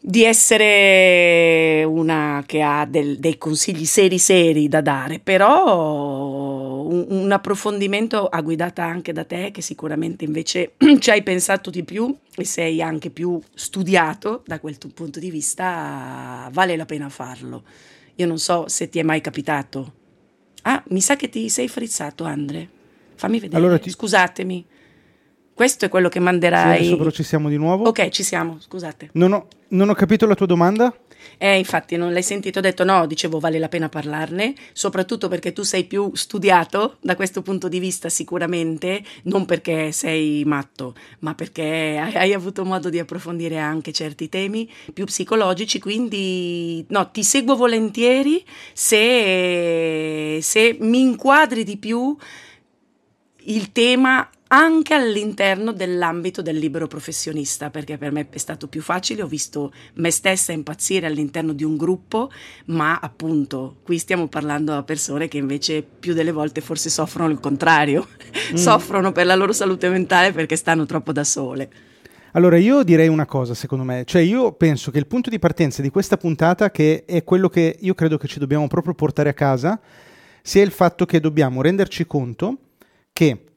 di 0.03 0.23
essere 0.23 1.83
una 1.83 2.43
che 2.47 2.61
ha 2.63 2.85
del, 2.85 3.19
dei 3.19 3.37
consigli 3.37 3.85
seri 3.85 4.17
seri 4.17 4.67
da 4.67 4.81
dare, 4.81 5.19
però 5.19 6.81
un, 6.81 7.05
un, 7.07 7.31
approfondimento 7.31 8.25
ha 8.25 8.41
guidata 8.41 8.83
anche 8.83 9.13
da 9.13 9.23
te 9.23 9.51
che 9.51 9.61
sicuramente 9.61 10.25
invece 10.25 10.73
ci 10.99 11.11
hai 11.11 11.21
pensato 11.21 11.69
di 11.69 11.83
più 11.83 12.15
e 12.35 12.43
sei 12.43 12.81
anche 12.81 13.11
più 13.11 13.39
studiato 13.53 14.41
da 14.47 14.59
quel 14.59 14.79
tuo 14.79 14.89
punto 14.89 15.19
di 15.19 15.29
vista, 15.29 16.49
vale 16.51 16.75
la 16.75 16.85
pena 16.85 17.07
farlo. 17.09 17.63
Io 18.15 18.25
non 18.25 18.39
so 18.39 18.67
se 18.67 18.89
ti 18.89 18.97
è 18.97 19.03
mai 19.03 19.21
capitato. 19.21 19.93
Ah, 20.63 20.83
mi 20.89 21.01
sa 21.01 21.15
che 21.15 21.29
ti 21.29 21.47
sei 21.49 21.67
frizzato, 21.67 22.23
Andre. 22.23 22.67
Fammi 23.15 23.39
vedere. 23.39 23.57
Allora 23.57 23.77
ti... 23.77 23.91
Scusatemi. 23.91 24.65
Questo 25.61 25.85
è 25.85 25.89
quello 25.89 26.09
che 26.09 26.19
manderai. 26.19 26.77
Sì, 26.77 26.79
adesso 26.79 26.97
però 26.97 27.11
ci 27.11 27.21
siamo 27.21 27.47
di 27.47 27.55
nuovo. 27.55 27.87
Ok, 27.87 28.09
ci 28.09 28.23
siamo, 28.23 28.57
scusate. 28.59 29.09
Non 29.11 29.31
ho, 29.31 29.47
non 29.67 29.89
ho 29.89 29.93
capito 29.93 30.25
la 30.25 30.33
tua 30.33 30.47
domanda. 30.47 30.91
Eh, 31.37 31.55
infatti 31.59 31.97
non 31.97 32.13
l'hai 32.13 32.23
sentito, 32.23 32.57
ho 32.57 32.63
detto 32.63 32.83
no, 32.83 33.05
dicevo 33.05 33.37
vale 33.37 33.59
la 33.59 33.69
pena 33.69 33.87
parlarne, 33.87 34.55
soprattutto 34.73 35.27
perché 35.27 35.53
tu 35.53 35.61
sei 35.61 35.83
più 35.83 36.09
studiato 36.15 36.97
da 36.99 37.15
questo 37.15 37.43
punto 37.43 37.67
di 37.67 37.77
vista 37.77 38.09
sicuramente, 38.09 39.03
non 39.25 39.45
perché 39.45 39.91
sei 39.91 40.41
matto, 40.47 40.95
ma 41.19 41.35
perché 41.35 42.11
hai, 42.11 42.33
avuto 42.33 42.65
modo 42.65 42.89
di 42.89 42.97
approfondire 42.97 43.59
anche 43.59 43.91
certi 43.91 44.29
temi 44.29 44.67
più 44.91 45.05
psicologici, 45.05 45.79
quindi 45.79 46.83
no, 46.89 47.11
ti 47.11 47.23
seguo 47.23 47.55
volentieri 47.55 48.43
se, 48.73 50.39
se 50.41 50.75
mi 50.79 51.01
inquadri 51.01 51.63
di 51.63 51.77
più 51.77 52.17
il 53.43 53.71
tema 53.71 54.27
anche 54.53 54.93
all'interno 54.93 55.71
dell'ambito 55.71 56.41
del 56.41 56.57
libero 56.57 56.87
professionista, 56.87 57.69
perché 57.69 57.97
per 57.97 58.11
me 58.11 58.27
è 58.29 58.37
stato 58.37 58.67
più 58.67 58.81
facile, 58.81 59.21
ho 59.21 59.27
visto 59.27 59.71
me 59.95 60.11
stessa 60.11 60.51
impazzire 60.51 61.05
all'interno 61.07 61.53
di 61.53 61.63
un 61.63 61.77
gruppo, 61.77 62.29
ma 62.65 62.99
appunto 63.01 63.77
qui 63.83 63.97
stiamo 63.97 64.27
parlando 64.27 64.73
a 64.73 64.83
persone 64.83 65.29
che 65.29 65.37
invece 65.37 65.83
più 65.83 66.13
delle 66.13 66.33
volte 66.33 66.59
forse 66.59 66.89
soffrono 66.89 67.31
il 67.31 67.39
contrario, 67.39 68.07
mm. 68.51 68.55
soffrono 68.55 69.13
per 69.13 69.25
la 69.25 69.35
loro 69.35 69.53
salute 69.53 69.87
mentale 69.87 70.33
perché 70.33 70.57
stanno 70.57 70.85
troppo 70.85 71.13
da 71.13 71.23
sole. 71.23 71.69
Allora, 72.33 72.57
io 72.57 72.83
direi 72.83 73.07
una 73.07 73.25
cosa, 73.25 73.53
secondo 73.53 73.85
me, 73.85 74.03
cioè 74.05 74.21
io 74.21 74.51
penso 74.53 74.91
che 74.91 74.97
il 74.97 75.07
punto 75.07 75.29
di 75.29 75.39
partenza 75.39 75.81
di 75.81 75.89
questa 75.89 76.17
puntata, 76.17 76.71
che 76.71 77.03
è 77.05 77.23
quello 77.23 77.47
che 77.47 77.77
io 77.79 77.93
credo 77.93 78.17
che 78.17 78.27
ci 78.27 78.39
dobbiamo 78.39 78.67
proprio 78.67 78.93
portare 78.93 79.29
a 79.29 79.33
casa, 79.33 79.79
sia 80.41 80.61
il 80.61 80.71
fatto 80.71 81.05
che 81.05 81.21
dobbiamo 81.21 81.61
renderci 81.61 82.05
conto 82.05 82.57
che 83.13 83.50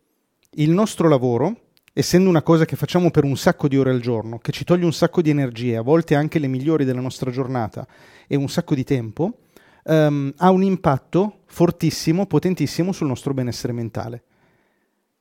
il 0.56 0.70
nostro 0.70 1.08
lavoro, 1.08 1.70
essendo 1.92 2.28
una 2.28 2.42
cosa 2.42 2.64
che 2.64 2.76
facciamo 2.76 3.10
per 3.10 3.24
un 3.24 3.36
sacco 3.36 3.68
di 3.68 3.78
ore 3.78 3.90
al 3.90 4.00
giorno, 4.00 4.38
che 4.38 4.52
ci 4.52 4.64
toglie 4.64 4.84
un 4.84 4.92
sacco 4.92 5.22
di 5.22 5.30
energie, 5.30 5.76
a 5.76 5.82
volte 5.82 6.14
anche 6.14 6.38
le 6.38 6.46
migliori 6.46 6.84
della 6.84 7.00
nostra 7.00 7.30
giornata 7.30 7.86
e 8.26 8.36
un 8.36 8.48
sacco 8.48 8.74
di 8.74 8.84
tempo, 8.84 9.38
um, 9.84 10.32
ha 10.36 10.50
un 10.50 10.62
impatto 10.62 11.40
fortissimo, 11.46 12.26
potentissimo 12.26 12.92
sul 12.92 13.06
nostro 13.06 13.34
benessere 13.34 13.72
mentale. 13.72 14.24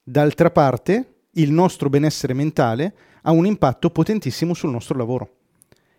D'altra 0.03 0.51
parte, 0.51 1.13
il 1.31 1.51
nostro 1.51 1.89
benessere 1.89 2.33
mentale 2.33 2.95
ha 3.21 3.31
un 3.31 3.45
impatto 3.45 3.89
potentissimo 3.89 4.53
sul 4.53 4.71
nostro 4.71 4.97
lavoro. 4.97 5.37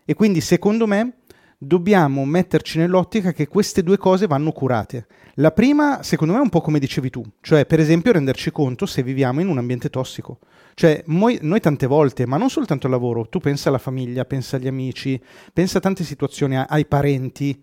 E 0.04 0.14
quindi, 0.14 0.40
secondo 0.40 0.86
me, 0.86 1.20
dobbiamo 1.66 2.24
metterci 2.24 2.78
nell'ottica 2.78 3.32
che 3.32 3.48
queste 3.48 3.82
due 3.82 3.96
cose 3.96 4.26
vanno 4.26 4.52
curate. 4.52 5.06
La 5.34 5.50
prima, 5.50 6.02
secondo 6.02 6.34
me, 6.34 6.40
è 6.40 6.42
un 6.42 6.48
po' 6.48 6.60
come 6.60 6.78
dicevi 6.78 7.10
tu, 7.10 7.24
cioè 7.40 7.66
per 7.66 7.80
esempio 7.80 8.12
renderci 8.12 8.50
conto 8.50 8.86
se 8.86 9.02
viviamo 9.02 9.40
in 9.40 9.48
un 9.48 9.58
ambiente 9.58 9.90
tossico. 9.90 10.38
Cioè 10.74 11.02
noi, 11.06 11.38
noi 11.42 11.60
tante 11.60 11.86
volte, 11.86 12.26
ma 12.26 12.36
non 12.36 12.50
soltanto 12.50 12.86
al 12.86 12.92
lavoro, 12.92 13.28
tu 13.28 13.38
pensa 13.38 13.68
alla 13.68 13.78
famiglia, 13.78 14.24
pensa 14.24 14.56
agli 14.56 14.66
amici, 14.66 15.20
pensa 15.52 15.78
a 15.78 15.80
tante 15.80 16.04
situazioni, 16.04 16.56
ai 16.56 16.86
parenti, 16.86 17.62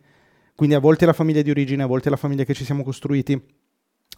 quindi 0.56 0.76
a 0.76 0.80
volte 0.80 1.06
la 1.06 1.14
famiglia 1.14 1.42
di 1.42 1.50
origine, 1.50 1.84
a 1.84 1.88
volte 1.88 2.10
la 2.10 2.18
famiglia 2.18 2.44
che 2.44 2.54
ci 2.54 2.66
siamo 2.66 2.84
costruiti. 2.84 3.42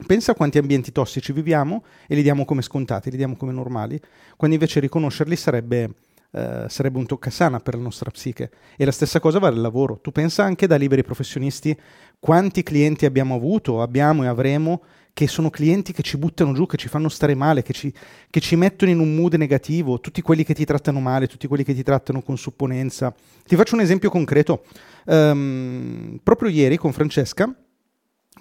Pensa 0.08 0.32
a 0.32 0.36
quanti 0.36 0.58
ambienti 0.58 0.92
tossici 0.92 1.32
viviamo 1.34 1.84
e 2.08 2.16
li 2.16 2.24
diamo 2.24 2.46
come 2.46 2.64
scontati, 2.64 3.12
li 3.12 3.18
diamo 3.18 3.36
come 3.36 3.52
normali, 3.52 4.00
quando 4.36 4.56
invece 4.56 4.80
riconoscerli 4.80 5.36
sarebbe 5.36 5.94
eh, 6.36 6.66
sarebbe 6.68 6.98
un 6.98 7.06
toccasana 7.06 7.60
per 7.60 7.76
la 7.76 7.82
nostra 7.82 8.10
psiche. 8.10 8.50
E 8.76 8.86
la 8.86 8.92
stessa 8.92 9.20
cosa 9.20 9.38
vale 9.38 9.56
al 9.56 9.62
lavoro. 9.62 10.00
Tu 10.02 10.12
pensa 10.12 10.44
anche 10.44 10.66
da 10.66 10.76
liberi 10.76 11.04
professionisti 11.04 11.78
quanti 12.20 12.64
clienti 12.64 13.06
abbiamo 13.06 13.36
avuto, 13.36 13.82
abbiamo 13.82 14.24
e 14.24 14.28
avremo 14.28 14.82
che 15.14 15.28
sono 15.28 15.52
clienti 15.52 15.94
che 15.94 16.02
ci 16.02 16.18
buttano 16.18 16.54
giù, 16.54 16.66
che 16.66 16.78
ci 16.78 16.88
fanno 16.88 17.08
stare 17.08 17.36
male, 17.36 17.62
che 17.62 17.74
ci, 17.74 17.94
che 18.32 18.40
ci, 18.40 18.56
mettono 18.56 18.90
in 18.90 19.00
un 19.00 19.14
mood 19.16 19.36
negativo, 19.36 20.00
tutti 20.00 20.22
quelli 20.22 20.44
che 20.44 20.56
ti 20.56 20.66
trattano 20.66 21.00
male, 21.00 21.28
tutti 21.28 21.46
quelli 21.46 21.64
che 21.64 21.76
ti 21.76 21.84
trattano 21.84 22.24
con 22.24 22.36
supponenza. 22.36 23.14
Ti 23.46 23.56
faccio 23.56 23.76
un 23.76 23.82
esempio 23.82 24.10
concreto. 24.10 24.64
Um, 25.06 26.20
proprio 26.24 26.50
ieri 26.50 26.78
con 26.78 26.94
Francesca, 26.94 27.54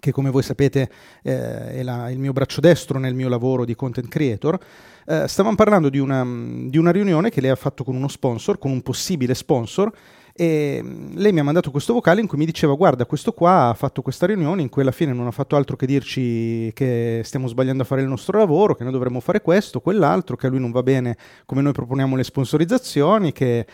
che 0.02 0.10
come 0.10 0.30
voi 0.30 0.42
sapete 0.42 0.90
eh, 1.22 1.74
è 1.74 1.82
la, 1.84 2.10
il 2.10 2.18
mio 2.18 2.32
braccio 2.32 2.60
destro 2.60 2.98
nel 2.98 3.14
mio 3.14 3.28
lavoro 3.28 3.64
di 3.64 3.76
content 3.76 4.08
creator, 4.08 4.58
eh, 5.06 5.28
stavamo 5.28 5.54
parlando 5.54 5.88
di 5.88 6.00
una, 6.00 6.24
di 6.24 6.76
una 6.76 6.90
riunione 6.90 7.30
che 7.30 7.40
lei 7.40 7.50
ha 7.50 7.54
fatto 7.54 7.84
con 7.84 7.94
uno 7.94 8.08
sponsor, 8.08 8.58
con 8.58 8.72
un 8.72 8.82
possibile 8.82 9.32
sponsor, 9.34 9.92
e 10.32 10.80
mm, 10.82 11.18
lei 11.18 11.30
mi 11.32 11.38
ha 11.38 11.44
mandato 11.44 11.70
questo 11.70 11.92
vocale 11.92 12.20
in 12.20 12.26
cui 12.26 12.36
mi 12.36 12.46
diceva 12.46 12.74
guarda 12.74 13.06
questo 13.06 13.30
qua 13.32 13.68
ha 13.68 13.74
fatto 13.74 14.02
questa 14.02 14.26
riunione 14.26 14.62
in 14.62 14.70
cui 14.70 14.82
alla 14.82 14.90
fine 14.90 15.12
non 15.12 15.28
ha 15.28 15.30
fatto 15.30 15.54
altro 15.54 15.76
che 15.76 15.86
dirci 15.86 16.72
che 16.72 17.20
stiamo 17.22 17.46
sbagliando 17.46 17.82
a 17.82 17.86
fare 17.86 18.02
il 18.02 18.08
nostro 18.08 18.38
lavoro, 18.38 18.74
che 18.74 18.82
noi 18.82 18.92
dovremmo 18.92 19.20
fare 19.20 19.40
questo, 19.40 19.78
quell'altro, 19.78 20.34
che 20.34 20.48
a 20.48 20.50
lui 20.50 20.58
non 20.58 20.72
va 20.72 20.82
bene 20.82 21.16
come 21.46 21.62
noi 21.62 21.72
proponiamo 21.72 22.16
le 22.16 22.24
sponsorizzazioni, 22.24 23.30
che, 23.30 23.66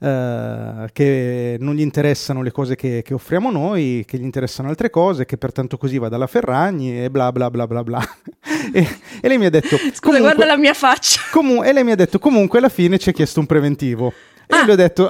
uh, 0.00 0.86
che 0.92 1.56
non 1.58 1.74
gli 1.74 1.80
interessano 1.80 2.42
le 2.42 2.50
cose 2.50 2.76
che, 2.76 3.02
che, 3.04 3.14
offriamo 3.14 3.50
noi, 3.50 4.04
che 4.06 4.18
gli 4.18 4.24
interessano 4.24 4.68
altre 4.68 4.90
cose, 4.90 5.24
che 5.24 5.36
pertanto 5.36 5.76
così 5.76 5.98
va 5.98 6.08
dalla 6.08 6.26
Ferragni 6.26 7.02
e 7.04 7.10
bla 7.10 7.32
bla 7.32 7.50
bla 7.50 7.66
bla 7.66 7.82
bla. 7.82 8.02
e, 8.72 8.88
e, 9.20 9.28
lei 9.28 9.38
mi 9.38 9.46
ha 9.46 9.50
detto... 9.50 9.76
Scusa, 9.76 10.00
comunque, 10.00 10.20
guarda 10.20 10.46
la 10.46 10.56
mia 10.56 10.74
faccia. 10.74 11.20
Comu- 11.30 11.64
e 11.64 11.72
lei 11.72 11.84
mi 11.84 11.92
ha 11.92 11.96
detto 11.96 12.18
comunque 12.18 12.58
alla 12.58 12.68
fine 12.68 12.98
ci 12.98 13.08
ha 13.08 13.12
chiesto 13.12 13.40
un 13.40 13.46
preventivo. 13.46 14.12
E 14.46 14.54
ah. 14.54 14.58
io 14.58 14.64
gli 14.64 14.70
ho 14.70 14.76
detto, 14.76 15.08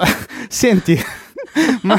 senti, 0.49 0.99
ma 1.81 1.97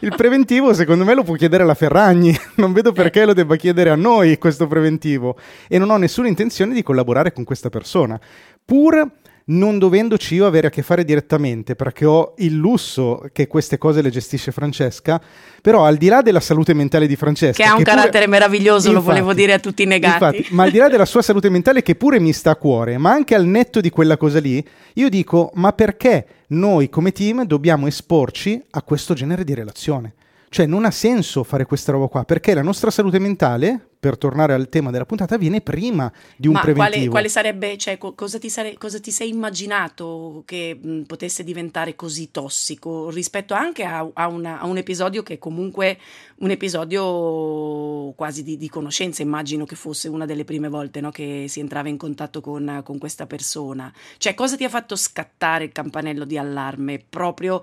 il 0.00 0.14
preventivo 0.16 0.72
secondo 0.72 1.04
me 1.04 1.14
lo 1.14 1.22
può 1.22 1.34
chiedere 1.34 1.64
la 1.64 1.74
Ferragni, 1.74 2.36
non 2.56 2.72
vedo 2.72 2.92
perché 2.92 3.24
lo 3.24 3.32
debba 3.32 3.56
chiedere 3.56 3.90
a 3.90 3.96
noi 3.96 4.38
questo 4.38 4.66
preventivo 4.66 5.36
e 5.68 5.78
non 5.78 5.90
ho 5.90 5.96
nessuna 5.96 6.28
intenzione 6.28 6.74
di 6.74 6.82
collaborare 6.82 7.32
con 7.32 7.44
questa 7.44 7.68
persona, 7.68 8.18
pur 8.64 9.08
non 9.50 9.78
dovendoci 9.78 10.34
io 10.34 10.46
avere 10.46 10.68
a 10.68 10.70
che 10.70 10.82
fare 10.82 11.04
direttamente, 11.04 11.74
perché 11.74 12.04
ho 12.04 12.34
il 12.38 12.54
lusso 12.54 13.28
che 13.32 13.46
queste 13.46 13.78
cose 13.78 14.02
le 14.02 14.10
gestisce 14.10 14.52
Francesca, 14.52 15.20
però 15.62 15.84
al 15.84 15.96
di 15.96 16.08
là 16.08 16.22
della 16.22 16.40
salute 16.40 16.74
mentale 16.74 17.06
di 17.06 17.16
Francesca... 17.16 17.62
Che 17.62 17.68
ha 17.68 17.72
un 17.72 17.78
che 17.78 17.84
carattere 17.84 18.24
pure... 18.24 18.38
meraviglioso, 18.38 18.88
infatti, 18.88 18.94
lo 18.94 19.00
volevo 19.00 19.34
dire 19.34 19.52
a 19.54 19.58
tutti 19.58 19.82
i 19.82 19.86
negati. 19.86 20.36
Infatti, 20.36 20.54
ma 20.54 20.64
al 20.64 20.70
di 20.70 20.78
là 20.78 20.88
della 20.88 21.04
sua 21.04 21.22
salute 21.22 21.48
mentale 21.48 21.82
che 21.82 21.94
pure 21.94 22.20
mi 22.20 22.32
sta 22.32 22.50
a 22.50 22.56
cuore, 22.56 22.98
ma 22.98 23.10
anche 23.10 23.34
al 23.34 23.46
netto 23.46 23.80
di 23.80 23.90
quella 23.90 24.16
cosa 24.16 24.38
lì, 24.38 24.64
io 24.94 25.08
dico, 25.08 25.50
ma 25.54 25.72
perché 25.72 26.26
noi 26.48 26.88
come 26.88 27.12
team 27.12 27.44
dobbiamo 27.44 27.86
esporci 27.86 28.62
a 28.70 28.82
questo 28.82 29.14
genere 29.14 29.44
di 29.44 29.54
relazione? 29.54 30.14
Cioè 30.52 30.66
non 30.66 30.84
ha 30.84 30.90
senso 30.90 31.44
fare 31.44 31.64
questa 31.64 31.92
roba 31.92 32.08
qua, 32.08 32.24
perché 32.24 32.54
la 32.54 32.62
nostra 32.62 32.90
salute 32.90 33.20
mentale, 33.20 33.86
per 34.00 34.18
tornare 34.18 34.52
al 34.52 34.68
tema 34.68 34.90
della 34.90 35.06
puntata, 35.06 35.38
viene 35.38 35.60
prima 35.60 36.12
di 36.34 36.48
un 36.48 36.54
Ma 36.54 36.60
preventivo. 36.60 36.90
Quale, 36.90 37.08
quale 37.08 37.28
sarebbe, 37.28 37.78
cioè, 37.78 37.98
co- 37.98 38.14
cosa, 38.14 38.40
ti 38.40 38.50
sare- 38.50 38.76
cosa, 38.76 38.98
ti 38.98 39.12
sei 39.12 39.28
immaginato 39.28 40.42
che 40.46 40.76
mh, 40.76 41.02
potesse 41.02 41.44
diventare 41.44 41.94
così 41.94 42.32
tossico 42.32 43.10
rispetto 43.10 43.54
anche 43.54 43.84
a, 43.84 44.04
a, 44.12 44.26
una, 44.26 44.58
a, 44.58 44.66
un 44.66 44.76
episodio 44.76 45.22
che 45.22 45.34
è 45.34 45.38
comunque 45.38 45.96
un 46.38 46.50
episodio 46.50 48.12
quasi 48.16 48.42
di, 48.42 48.56
di, 48.56 48.68
conoscenza, 48.68 49.22
immagino 49.22 49.64
che 49.64 49.76
fosse 49.76 50.08
una 50.08 50.26
delle 50.26 50.42
prime 50.42 50.68
volte 50.68 51.00
no, 51.00 51.12
che 51.12 51.44
si 51.46 51.60
entrava 51.60 51.88
in 51.88 51.96
contatto 51.96 52.40
con, 52.40 52.80
con 52.82 52.98
questa 52.98 53.26
persona. 53.26 53.92
Cioè 54.16 54.34
cosa 54.34 54.56
ti 54.56 54.64
ha 54.64 54.68
fatto 54.68 54.96
scattare 54.96 55.62
il 55.62 55.72
campanello 55.72 56.24
di 56.24 56.36
allarme 56.36 57.00
proprio 57.08 57.62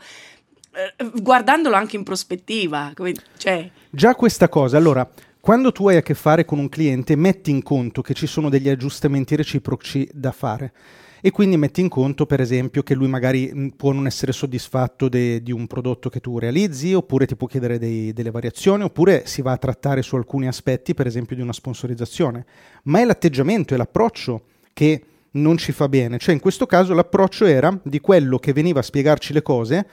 guardandolo 1.21 1.75
anche 1.75 1.95
in 1.95 2.03
prospettiva. 2.03 2.91
Come, 2.95 3.13
cioè... 3.37 3.69
Già 3.89 4.15
questa 4.15 4.49
cosa, 4.49 4.77
allora, 4.77 5.09
quando 5.39 5.71
tu 5.71 5.87
hai 5.87 5.97
a 5.97 6.01
che 6.01 6.13
fare 6.13 6.45
con 6.45 6.59
un 6.59 6.69
cliente, 6.69 7.15
metti 7.15 7.51
in 7.51 7.63
conto 7.63 8.01
che 8.01 8.13
ci 8.13 8.27
sono 8.27 8.49
degli 8.49 8.69
aggiustamenti 8.69 9.35
reciproci 9.35 10.07
da 10.11 10.31
fare. 10.31 10.73
E 11.19 11.31
quindi 11.31 11.57
metti 11.57 11.81
in 11.81 11.89
conto, 11.89 12.25
per 12.25 12.41
esempio, 12.41 12.83
che 12.83 12.93
lui 12.93 13.07
magari 13.07 13.51
mm, 13.53 13.67
può 13.69 13.91
non 13.91 14.05
essere 14.05 14.31
soddisfatto 14.31 15.09
de, 15.09 15.41
di 15.41 15.51
un 15.51 15.65
prodotto 15.65 16.09
che 16.09 16.19
tu 16.19 16.37
realizzi, 16.37 16.93
oppure 16.93 17.25
ti 17.25 17.35
può 17.35 17.47
chiedere 17.47 17.79
dei, 17.79 18.13
delle 18.13 18.29
variazioni, 18.29 18.83
oppure 18.83 19.25
si 19.25 19.41
va 19.41 19.53
a 19.53 19.57
trattare 19.57 20.03
su 20.03 20.15
alcuni 20.15 20.47
aspetti, 20.47 20.93
per 20.93 21.07
esempio, 21.07 21.35
di 21.35 21.41
una 21.41 21.53
sponsorizzazione. 21.53 22.45
Ma 22.83 22.99
è 22.99 23.05
l'atteggiamento 23.05 23.73
e 23.73 23.77
l'approccio 23.77 24.43
che 24.73 25.01
non 25.31 25.57
ci 25.57 25.71
fa 25.71 25.89
bene. 25.89 26.17
Cioè, 26.17 26.33
in 26.33 26.39
questo 26.39 26.65
caso 26.65 26.93
l'approccio 26.93 27.45
era 27.45 27.77
di 27.83 27.99
quello 27.99 28.37
che 28.37 28.53
veniva 28.53 28.79
a 28.79 28.83
spiegarci 28.83 29.33
le 29.33 29.41
cose 29.41 29.87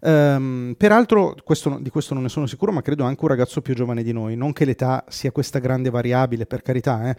Um, 0.00 0.74
peraltro, 0.76 1.34
questo, 1.44 1.78
di 1.80 1.90
questo 1.90 2.14
non 2.14 2.22
ne 2.22 2.28
sono 2.28 2.46
sicuro, 2.46 2.72
ma 2.72 2.82
credo 2.82 3.04
anche 3.04 3.20
un 3.22 3.28
ragazzo 3.28 3.60
più 3.60 3.74
giovane 3.74 4.02
di 4.02 4.12
noi. 4.12 4.36
Non 4.36 4.52
che 4.52 4.64
l'età 4.64 5.04
sia 5.08 5.32
questa 5.32 5.58
grande 5.58 5.90
variabile, 5.90 6.46
per 6.46 6.62
carità, 6.62 7.10
eh. 7.10 7.16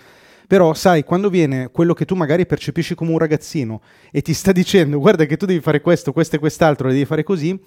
Però, 0.47 0.73
sai, 0.73 1.03
quando 1.03 1.29
viene 1.29 1.69
quello 1.69 1.93
che 1.93 2.05
tu 2.05 2.15
magari 2.15 2.47
percepisci 2.47 2.95
come 2.95 3.11
un 3.11 3.19
ragazzino 3.19 3.81
e 4.11 4.23
ti 4.23 4.33
sta 4.33 4.51
dicendo 4.51 4.97
guarda 4.97 5.25
che 5.25 5.37
tu 5.37 5.45
devi 5.45 5.59
fare 5.59 5.79
questo, 5.79 6.11
questo 6.11 6.37
e 6.37 6.39
quest'altro, 6.39 6.89
devi 6.89 7.05
fare 7.05 7.21
così, 7.21 7.59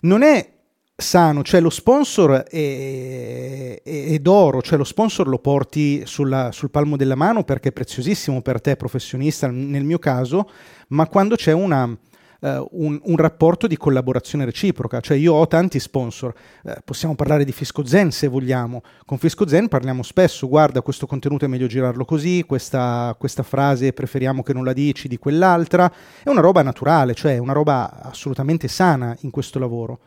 non 0.00 0.22
è 0.22 0.58
sano, 1.00 1.42
cioè 1.42 1.60
lo 1.60 1.70
sponsor 1.70 2.42
è, 2.42 3.80
è, 3.82 4.04
è 4.06 4.18
d'oro, 4.18 4.60
cioè 4.60 4.76
lo 4.76 4.84
sponsor 4.84 5.28
lo 5.28 5.38
porti 5.38 6.02
sulla, 6.04 6.52
sul 6.52 6.70
palmo 6.70 6.96
della 6.96 7.14
mano 7.14 7.42
perché 7.42 7.70
è 7.70 7.72
preziosissimo 7.72 8.42
per 8.42 8.60
te 8.60 8.76
professionista, 8.76 9.48
nel 9.48 9.84
mio 9.84 9.98
caso, 9.98 10.48
ma 10.88 11.06
quando 11.06 11.36
c'è 11.36 11.52
una 11.52 11.96
uh, 12.40 12.68
un, 12.72 13.00
un, 13.02 13.16
rapporto 13.16 13.66
di 13.66 13.76
collaborazione 13.76 14.44
reciproca, 14.44 15.00
cioè 15.00 15.16
io 15.16 15.34
ho 15.34 15.46
tanti 15.46 15.78
sponsor, 15.78 16.34
uh, 16.62 16.72
possiamo 16.84 17.14
parlare 17.14 17.44
di 17.44 17.52
Fisco 17.52 17.84
Zen 17.84 18.10
se 18.10 18.28
vogliamo, 18.28 18.82
con 19.04 19.18
Fisco 19.18 19.46
Zen 19.46 19.68
parliamo 19.68 20.02
spesso, 20.02 20.48
guarda 20.48 20.82
questo 20.82 21.06
contenuto 21.06 21.44
è 21.44 21.48
meglio 21.48 21.66
girarlo 21.66 22.04
così, 22.04 22.44
questa, 22.46 23.14
questa 23.18 23.42
frase 23.42 23.92
preferiamo 23.92 24.42
che 24.42 24.52
non 24.52 24.64
la 24.64 24.72
dici 24.72 25.08
di 25.08 25.18
quell'altra, 25.18 25.92
è 26.22 26.28
una 26.28 26.40
roba 26.40 26.62
naturale, 26.62 27.14
cioè 27.14 27.38
una 27.38 27.52
roba 27.52 28.02
assolutamente 28.02 28.68
sana 28.68 29.16
in 29.20 29.30
questo 29.30 29.58
lavoro. 29.58 30.00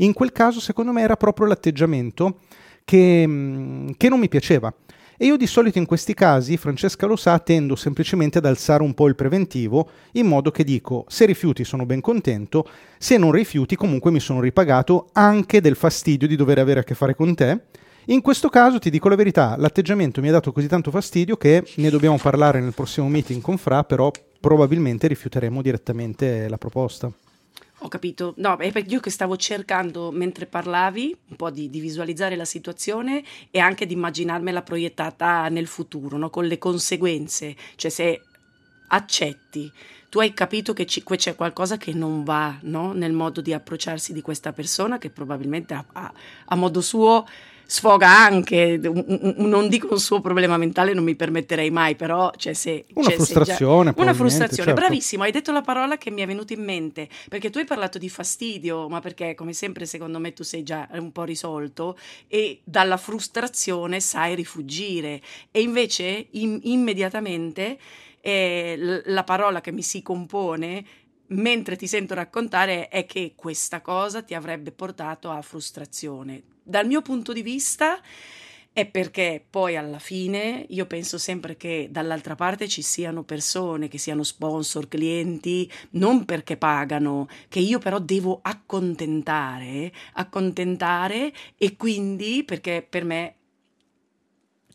In 0.00 0.12
quel 0.12 0.32
caso 0.32 0.60
secondo 0.60 0.92
me 0.92 1.02
era 1.02 1.16
proprio 1.16 1.46
l'atteggiamento 1.46 2.40
che, 2.84 3.24
mm, 3.26 3.90
che 3.96 4.08
non 4.08 4.20
mi 4.20 4.28
piaceva. 4.28 4.72
E 5.20 5.26
io 5.26 5.36
di 5.36 5.48
solito 5.48 5.78
in 5.78 5.84
questi 5.84 6.14
casi, 6.14 6.56
Francesca 6.56 7.04
lo 7.04 7.16
sa, 7.16 7.40
tendo 7.40 7.74
semplicemente 7.74 8.38
ad 8.38 8.46
alzare 8.46 8.84
un 8.84 8.94
po' 8.94 9.08
il 9.08 9.16
preventivo, 9.16 9.90
in 10.12 10.28
modo 10.28 10.52
che 10.52 10.62
dico, 10.62 11.06
se 11.08 11.26
rifiuti 11.26 11.64
sono 11.64 11.84
ben 11.84 12.00
contento, 12.00 12.68
se 12.98 13.18
non 13.18 13.32
rifiuti 13.32 13.74
comunque 13.74 14.12
mi 14.12 14.20
sono 14.20 14.40
ripagato 14.40 15.08
anche 15.14 15.60
del 15.60 15.74
fastidio 15.74 16.28
di 16.28 16.36
dover 16.36 16.60
avere 16.60 16.78
a 16.78 16.84
che 16.84 16.94
fare 16.94 17.16
con 17.16 17.34
te. 17.34 17.62
In 18.06 18.20
questo 18.20 18.48
caso 18.48 18.78
ti 18.78 18.90
dico 18.90 19.08
la 19.08 19.16
verità, 19.16 19.56
l'atteggiamento 19.58 20.20
mi 20.20 20.28
ha 20.28 20.32
dato 20.32 20.52
così 20.52 20.68
tanto 20.68 20.92
fastidio 20.92 21.36
che 21.36 21.64
ne 21.74 21.90
dobbiamo 21.90 22.16
parlare 22.16 22.60
nel 22.60 22.72
prossimo 22.72 23.08
meeting 23.08 23.42
con 23.42 23.58
Fra, 23.58 23.82
però 23.82 24.12
probabilmente 24.38 25.08
rifiuteremo 25.08 25.60
direttamente 25.62 26.48
la 26.48 26.58
proposta. 26.58 27.10
Ho 27.80 27.88
capito, 27.88 28.34
no, 28.38 28.56
è 28.56 28.72
perché 28.72 28.94
io 28.94 29.00
che 29.00 29.10
stavo 29.10 29.36
cercando 29.36 30.10
mentre 30.10 30.46
parlavi 30.46 31.16
un 31.28 31.36
po' 31.36 31.50
di, 31.50 31.70
di, 31.70 31.78
visualizzare 31.78 32.34
la 32.34 32.44
situazione 32.44 33.22
e 33.52 33.60
anche 33.60 33.86
di 33.86 33.92
immaginarmela 33.92 34.62
proiettata 34.62 35.48
nel 35.48 35.68
futuro, 35.68 36.16
no? 36.16 36.28
con 36.28 36.44
le 36.46 36.58
conseguenze, 36.58 37.54
cioè 37.76 37.90
se 37.90 38.22
accetti, 38.88 39.70
tu 40.08 40.18
hai 40.18 40.34
capito 40.34 40.72
che 40.72 40.86
ci, 40.86 41.04
c'è 41.04 41.36
qualcosa 41.36 41.76
che 41.76 41.92
non 41.92 42.24
va 42.24 42.58
no? 42.62 42.92
nel 42.92 43.12
modo 43.12 43.40
di 43.40 43.52
approcciarsi 43.52 44.12
di 44.12 44.22
questa 44.22 44.52
persona 44.52 44.98
che 44.98 45.10
probabilmente 45.10 45.74
a, 45.74 45.84
a, 45.92 46.12
a 46.46 46.54
modo 46.56 46.80
suo 46.80 47.26
sfoga 47.70 48.08
anche, 48.08 48.80
non 48.80 49.68
dico 49.68 49.88
un 49.90 50.00
suo 50.00 50.22
problema 50.22 50.56
mentale, 50.56 50.94
non 50.94 51.04
mi 51.04 51.14
permetterei 51.14 51.70
mai, 51.70 51.96
però 51.96 52.32
cioè, 52.34 52.54
se... 52.54 52.86
Una 52.94 53.08
cioè, 53.08 53.16
frustrazione. 53.16 53.92
Già, 53.94 54.00
una 54.00 54.14
frustrazione, 54.14 54.70
certo. 54.70 54.80
bravissimo, 54.80 55.22
hai 55.22 55.32
detto 55.32 55.52
la 55.52 55.60
parola 55.60 55.98
che 55.98 56.10
mi 56.10 56.22
è 56.22 56.26
venuta 56.26 56.54
in 56.54 56.64
mente, 56.64 57.10
perché 57.28 57.50
tu 57.50 57.58
hai 57.58 57.66
parlato 57.66 57.98
di 57.98 58.08
fastidio, 58.08 58.88
ma 58.88 59.00
perché 59.00 59.34
come 59.34 59.52
sempre 59.52 59.84
secondo 59.84 60.18
me 60.18 60.32
tu 60.32 60.44
sei 60.44 60.62
già 60.62 60.88
un 60.92 61.12
po' 61.12 61.24
risolto 61.24 61.98
e 62.26 62.62
dalla 62.64 62.96
frustrazione 62.96 64.00
sai 64.00 64.34
rifugire 64.34 65.20
e 65.50 65.60
invece 65.60 66.28
in, 66.30 66.60
immediatamente 66.62 67.76
eh, 68.22 69.02
la 69.04 69.24
parola 69.24 69.60
che 69.60 69.72
mi 69.72 69.82
si 69.82 70.00
compone 70.00 70.84
mentre 71.28 71.76
ti 71.76 71.86
sento 71.86 72.14
raccontare 72.14 72.88
è 72.88 73.06
che 73.06 73.32
questa 73.34 73.80
cosa 73.80 74.22
ti 74.22 74.34
avrebbe 74.34 74.72
portato 74.72 75.30
a 75.30 75.42
frustrazione. 75.42 76.42
Dal 76.62 76.86
mio 76.86 77.02
punto 77.02 77.32
di 77.32 77.42
vista 77.42 78.00
è 78.78 78.86
perché 78.86 79.44
poi 79.48 79.76
alla 79.76 79.98
fine 79.98 80.64
io 80.68 80.86
penso 80.86 81.18
sempre 81.18 81.56
che 81.56 81.88
dall'altra 81.90 82.36
parte 82.36 82.68
ci 82.68 82.80
siano 82.82 83.24
persone, 83.24 83.88
che 83.88 83.98
siano 83.98 84.22
sponsor, 84.22 84.86
clienti, 84.86 85.68
non 85.90 86.24
perché 86.24 86.56
pagano, 86.56 87.26
che 87.48 87.58
io 87.58 87.80
però 87.80 87.98
devo 87.98 88.38
accontentare, 88.40 89.92
accontentare 90.12 91.32
e 91.56 91.76
quindi 91.76 92.44
perché 92.44 92.86
per 92.88 93.04
me 93.04 93.37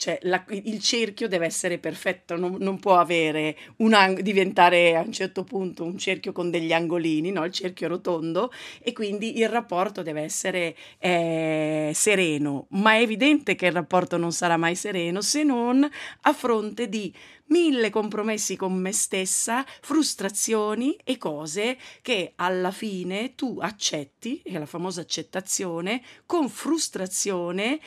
cioè 0.03 0.19
la, 0.24 0.43
il 0.50 0.81
cerchio 0.81 1.29
deve 1.29 1.45
essere 1.45 1.77
perfetto, 1.77 2.36
non, 2.36 2.57
non 2.60 2.77
può 2.77 2.98
avere 2.98 3.55
un 3.77 3.93
ang- 3.93 4.19
diventare 4.19 4.98
a 4.98 5.00
un 5.01 5.13
certo 5.13 5.45
punto 5.45 5.86
un 5.86 5.98
cerchio 5.98 6.33
con 6.33 6.51
degli 6.51 6.74
angolini, 6.74 7.31
no? 7.31 7.45
il 7.45 7.53
cerchio 7.53 7.88
rotondo 7.88 8.51
e 8.81 8.91
quindi 8.91 9.38
il 9.38 9.48
rapporto 9.48 10.01
deve 10.01 10.19
essere 10.19 10.75
eh, 10.98 11.91
sereno, 11.93 12.67
ma 12.72 12.95
è 12.95 13.00
evidente 13.00 13.55
che 13.55 13.67
il 13.67 13.72
rapporto 13.72 14.17
non 14.17 14.33
sarà 14.33 14.57
mai 14.57 14.75
sereno 14.75 15.22
se 15.22 15.43
non 15.43 15.89
a 16.22 16.33
fronte 16.33 16.89
di 16.89 17.13
mille 17.45 17.89
compromessi 17.89 18.57
con 18.57 18.74
me 18.74 18.91
stessa, 18.91 19.63
frustrazioni 19.79 20.98
e 21.01 21.17
cose 21.17 21.77
che 22.01 22.33
alla 22.36 22.72
fine 22.72 23.36
tu 23.36 23.60
accetti, 23.62 24.41
è 24.43 24.57
la 24.57 24.65
famosa 24.65 25.00
accettazione, 25.00 26.01
con 26.25 26.50
frustrazione 26.50 27.79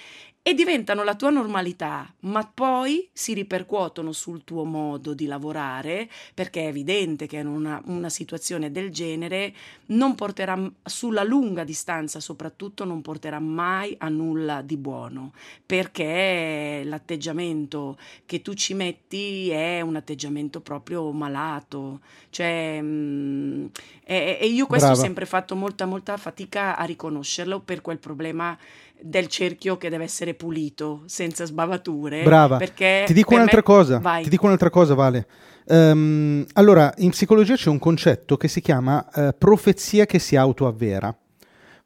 e 0.47 0.55
diventano 0.55 1.03
la 1.03 1.17
tua 1.17 1.31
normalità, 1.31 2.09
ma 2.21 2.49
poi 2.49 3.09
si 3.13 3.35
ripercuotono 3.35 4.13
sul 4.13 4.45
tuo 4.45 4.63
modo 4.63 5.13
di 5.13 5.27
lavorare, 5.27 6.09
perché 6.35 6.61
è 6.61 6.67
evidente 6.69 7.27
che 7.27 7.39
in 7.39 7.49
una, 7.49 7.83
una, 7.87 8.09
situazione 8.09 8.71
del 8.71 8.91
genere 8.91 9.53
non 9.87 10.15
porterà, 10.15 10.57
sulla 10.85 11.25
lunga 11.25 11.65
distanza 11.65 12.21
soprattutto, 12.21 12.85
non 12.85 13.03
porterà 13.03 13.41
mai 13.41 13.97
a 13.99 14.09
nulla 14.09 14.63
di 14.63 14.77
buono, 14.77 15.33
perché 15.67 16.83
l'atteggiamento 16.85 17.99
che 18.25 18.41
tu 18.41 18.55
ci 18.55 18.73
metti 18.75 19.51
è 19.51 19.81
un 19.81 19.97
atteggiamento 19.97 20.61
proprio 20.61 21.11
malato, 21.11 22.03
cioè, 22.31 22.81
mh, 22.81 22.87
mm, 22.87 23.67
e, 24.05 24.39
e, 24.41 24.47
io 24.47 24.67
questo 24.67 24.87
Brava. 24.87 25.01
ho 25.01 25.05
sempre 25.05 25.27
fatto 25.27 25.57
molta, 25.57 25.87
molta 25.87 26.17
fatica 26.17 26.77
a 26.77 26.85
riconoscerlo 26.85 27.59
per 27.59 27.81
quel 27.81 27.99
problema 27.99 28.57
del 29.01 29.27
cerchio 29.27 29.77
che 29.77 29.89
deve 29.89 30.05
essere 30.05 30.35
pulito, 30.35 31.03
senza 31.07 31.45
sbavature. 31.45 32.23
Brava. 32.23 32.57
Perché 32.57 33.05
ti 33.07 33.13
dico 33.13 33.35
un'altra 33.35 33.57
me... 33.57 33.63
cosa. 33.63 33.99
Vai. 33.99 34.23
Ti 34.23 34.29
dico 34.29 34.47
un'altra 34.47 34.71
cosa, 34.71 34.95
Vale. 34.95 35.27
Um, 35.69 36.47
allora, 36.53 36.93
in 36.99 37.11
psicologia 37.11 37.57
c'è 37.57 37.71
un 37.71 37.81
concetto 37.81 38.37
che 38.37 38.47
si 38.47 38.61
chiama 38.61 39.05
uh, 39.13 39.31
profezia 39.37 40.07
che 40.07 40.21
si 40.21 40.37
autoavvera. 40.37 41.17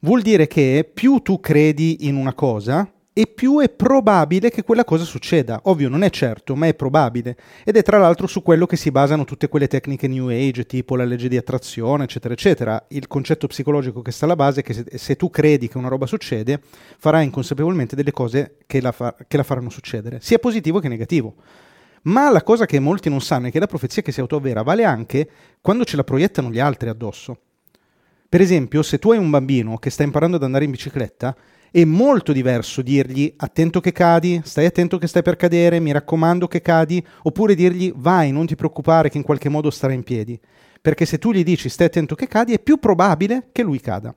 Vuol 0.00 0.20
dire 0.20 0.46
che 0.46 0.88
più 0.92 1.20
tu 1.20 1.40
credi 1.40 2.06
in 2.06 2.16
una 2.16 2.34
cosa, 2.34 2.90
e 3.20 3.26
più 3.26 3.60
è 3.60 3.68
probabile 3.68 4.48
che 4.48 4.62
quella 4.62 4.82
cosa 4.82 5.04
succeda. 5.04 5.60
Ovvio, 5.64 5.90
non 5.90 6.02
è 6.02 6.08
certo, 6.08 6.56
ma 6.56 6.68
è 6.68 6.72
probabile. 6.72 7.36
Ed 7.64 7.76
è 7.76 7.82
tra 7.82 7.98
l'altro 7.98 8.26
su 8.26 8.42
quello 8.42 8.64
che 8.64 8.76
si 8.76 8.90
basano 8.90 9.26
tutte 9.26 9.46
quelle 9.48 9.68
tecniche 9.68 10.08
New 10.08 10.28
Age, 10.28 10.64
tipo 10.64 10.96
la 10.96 11.04
legge 11.04 11.28
di 11.28 11.36
attrazione, 11.36 12.04
eccetera, 12.04 12.32
eccetera. 12.32 12.82
Il 12.88 13.08
concetto 13.08 13.46
psicologico 13.46 14.00
che 14.00 14.10
sta 14.10 14.24
alla 14.24 14.36
base 14.36 14.60
è 14.60 14.62
che 14.62 14.72
se, 14.72 14.84
se 14.94 15.16
tu 15.16 15.28
credi 15.28 15.68
che 15.68 15.76
una 15.76 15.88
roba 15.88 16.06
succede, 16.06 16.62
farai 16.96 17.26
inconsapevolmente 17.26 17.94
delle 17.94 18.10
cose 18.10 18.56
che 18.66 18.80
la, 18.80 18.90
fa, 18.90 19.14
che 19.28 19.36
la 19.36 19.42
faranno 19.42 19.68
succedere, 19.68 20.20
sia 20.22 20.38
positivo 20.38 20.78
che 20.78 20.88
negativo. 20.88 21.34
Ma 22.04 22.30
la 22.30 22.42
cosa 22.42 22.64
che 22.64 22.80
molti 22.80 23.10
non 23.10 23.20
sanno 23.20 23.48
è 23.48 23.50
che 23.50 23.58
la 23.58 23.66
profezia 23.66 24.00
che 24.00 24.12
si 24.12 24.20
autoavvera 24.20 24.62
vale 24.62 24.84
anche 24.84 25.28
quando 25.60 25.84
ce 25.84 25.96
la 25.96 26.04
proiettano 26.04 26.50
gli 26.50 26.58
altri 26.58 26.88
addosso. 26.88 27.36
Per 28.26 28.40
esempio, 28.40 28.82
se 28.82 28.98
tu 28.98 29.10
hai 29.10 29.18
un 29.18 29.28
bambino 29.28 29.76
che 29.76 29.90
sta 29.90 30.04
imparando 30.04 30.36
ad 30.36 30.44
andare 30.44 30.64
in 30.64 30.70
bicicletta, 30.70 31.36
è 31.70 31.84
molto 31.84 32.32
diverso 32.32 32.82
dirgli 32.82 33.32
attento 33.36 33.80
che 33.80 33.92
cadi, 33.92 34.40
stai 34.44 34.66
attento 34.66 34.98
che 34.98 35.06
stai 35.06 35.22
per 35.22 35.36
cadere, 35.36 35.78
mi 35.78 35.92
raccomando 35.92 36.48
che 36.48 36.60
cadi, 36.60 37.04
oppure 37.22 37.54
dirgli 37.54 37.92
vai, 37.94 38.32
non 38.32 38.46
ti 38.46 38.56
preoccupare 38.56 39.08
che 39.08 39.18
in 39.18 39.22
qualche 39.22 39.48
modo 39.48 39.70
starà 39.70 39.92
in 39.92 40.02
piedi. 40.02 40.38
Perché 40.80 41.04
se 41.04 41.18
tu 41.18 41.32
gli 41.32 41.44
dici 41.44 41.68
stai 41.68 41.86
attento 41.86 42.14
che 42.14 42.26
cadi, 42.26 42.54
è 42.54 42.58
più 42.58 42.78
probabile 42.78 43.48
che 43.52 43.62
lui 43.62 43.80
cada. 43.80 44.14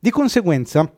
Di 0.00 0.10
conseguenza, 0.10 0.90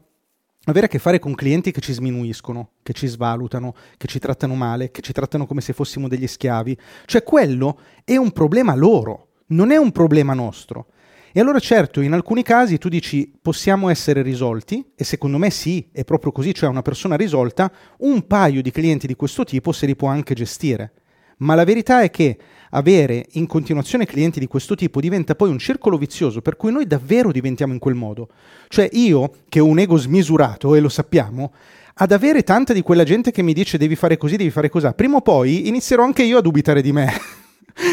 avere 0.65 0.87
a 0.87 0.89
che 0.89 0.99
fare 0.99 1.19
con 1.19 1.35
clienti 1.35 1.73
che 1.73 1.81
ci 1.81 1.93
sminuiscono, 1.93 2.71
che 2.83 2.93
ci 2.93 3.07
svalutano, 3.09 3.75
che 3.97 4.07
ci 4.07 4.19
trattano 4.19 4.55
male, 4.55 4.91
che 4.91 5.03
ci 5.03 5.13
trattano 5.13 5.47
come 5.47 5.61
se 5.61 5.73
fossimo 5.73 6.09
degli 6.09 6.27
schiavi, 6.27 6.79
cioè 7.05 7.23
quello 7.23 7.79
è 8.05 8.17
un 8.17 8.31
problema 8.31 8.75
loro, 8.75 9.29
non 9.49 9.73
è 9.73 9.77
un 9.77 9.91
problema 9.91 10.35
nostro. 10.35 10.87
E 11.35 11.41
allora 11.41 11.59
certo, 11.59 12.03
in 12.03 12.13
alcuni 12.13 12.43
casi 12.43 12.77
tu 12.77 12.91
dici 12.91 13.33
possiamo 13.41 13.89
essere 13.89 14.21
risolti, 14.21 14.85
e 14.95 15.03
secondo 15.03 15.39
me 15.39 15.51
sì, 15.51 15.89
è 15.91 16.05
proprio 16.05 16.31
così, 16.31 16.53
cioè 16.53 16.69
una 16.69 16.83
persona 16.83 17.17
risolta, 17.17 17.73
un 18.01 18.27
paio 18.27 18.61
di 18.61 18.71
clienti 18.71 19.07
di 19.07 19.17
questo 19.17 19.45
tipo 19.45 19.73
se 19.73 19.87
li 19.87 19.97
può 19.97 20.09
anche 20.09 20.35
gestire. 20.35 20.93
Ma 21.39 21.55
la 21.55 21.65
verità 21.65 22.03
è 22.03 22.11
che 22.11 22.37
avere 22.71 23.27
in 23.33 23.47
continuazione 23.47 24.05
clienti 24.05 24.41
di 24.41 24.47
questo 24.47 24.75
tipo 24.75 25.01
diventa 25.01 25.35
poi 25.35 25.49
un 25.49 25.59
circolo 25.59 25.97
vizioso 25.97 26.41
per 26.41 26.57
cui 26.57 26.71
noi 26.71 26.87
davvero 26.87 27.33
diventiamo 27.33 27.73
in 27.73 27.79
quel 27.79 27.95
modo. 27.95 28.29
Cioè 28.69 28.89
io, 28.93 29.33
che 29.49 29.59
ho 29.59 29.67
un 29.67 29.79
ego 29.79 29.97
smisurato, 29.97 30.75
e 30.75 30.81
lo 30.81 30.91
sappiamo, 30.91 31.53
ad 31.95 32.13
avere 32.13 32.43
tanta 32.43 32.73
di 32.73 32.83
quella 32.83 33.05
gente 33.05 33.31
che 33.31 33.43
mi 33.43 33.55
dice 33.55 33.79
devi 33.79 33.97
fare 33.97 34.19
così, 34.19 34.37
devi 34.37 34.51
fare 34.51 34.69
così, 34.69 34.89
prima 34.95 35.17
o 35.17 35.23
poi 35.23 35.67
inizierò 35.69 36.05
anche 36.05 36.23
io 36.23 36.39
a 36.39 36.43
dubitare 36.43 36.83
di 36.83 36.93
me. 36.93 37.11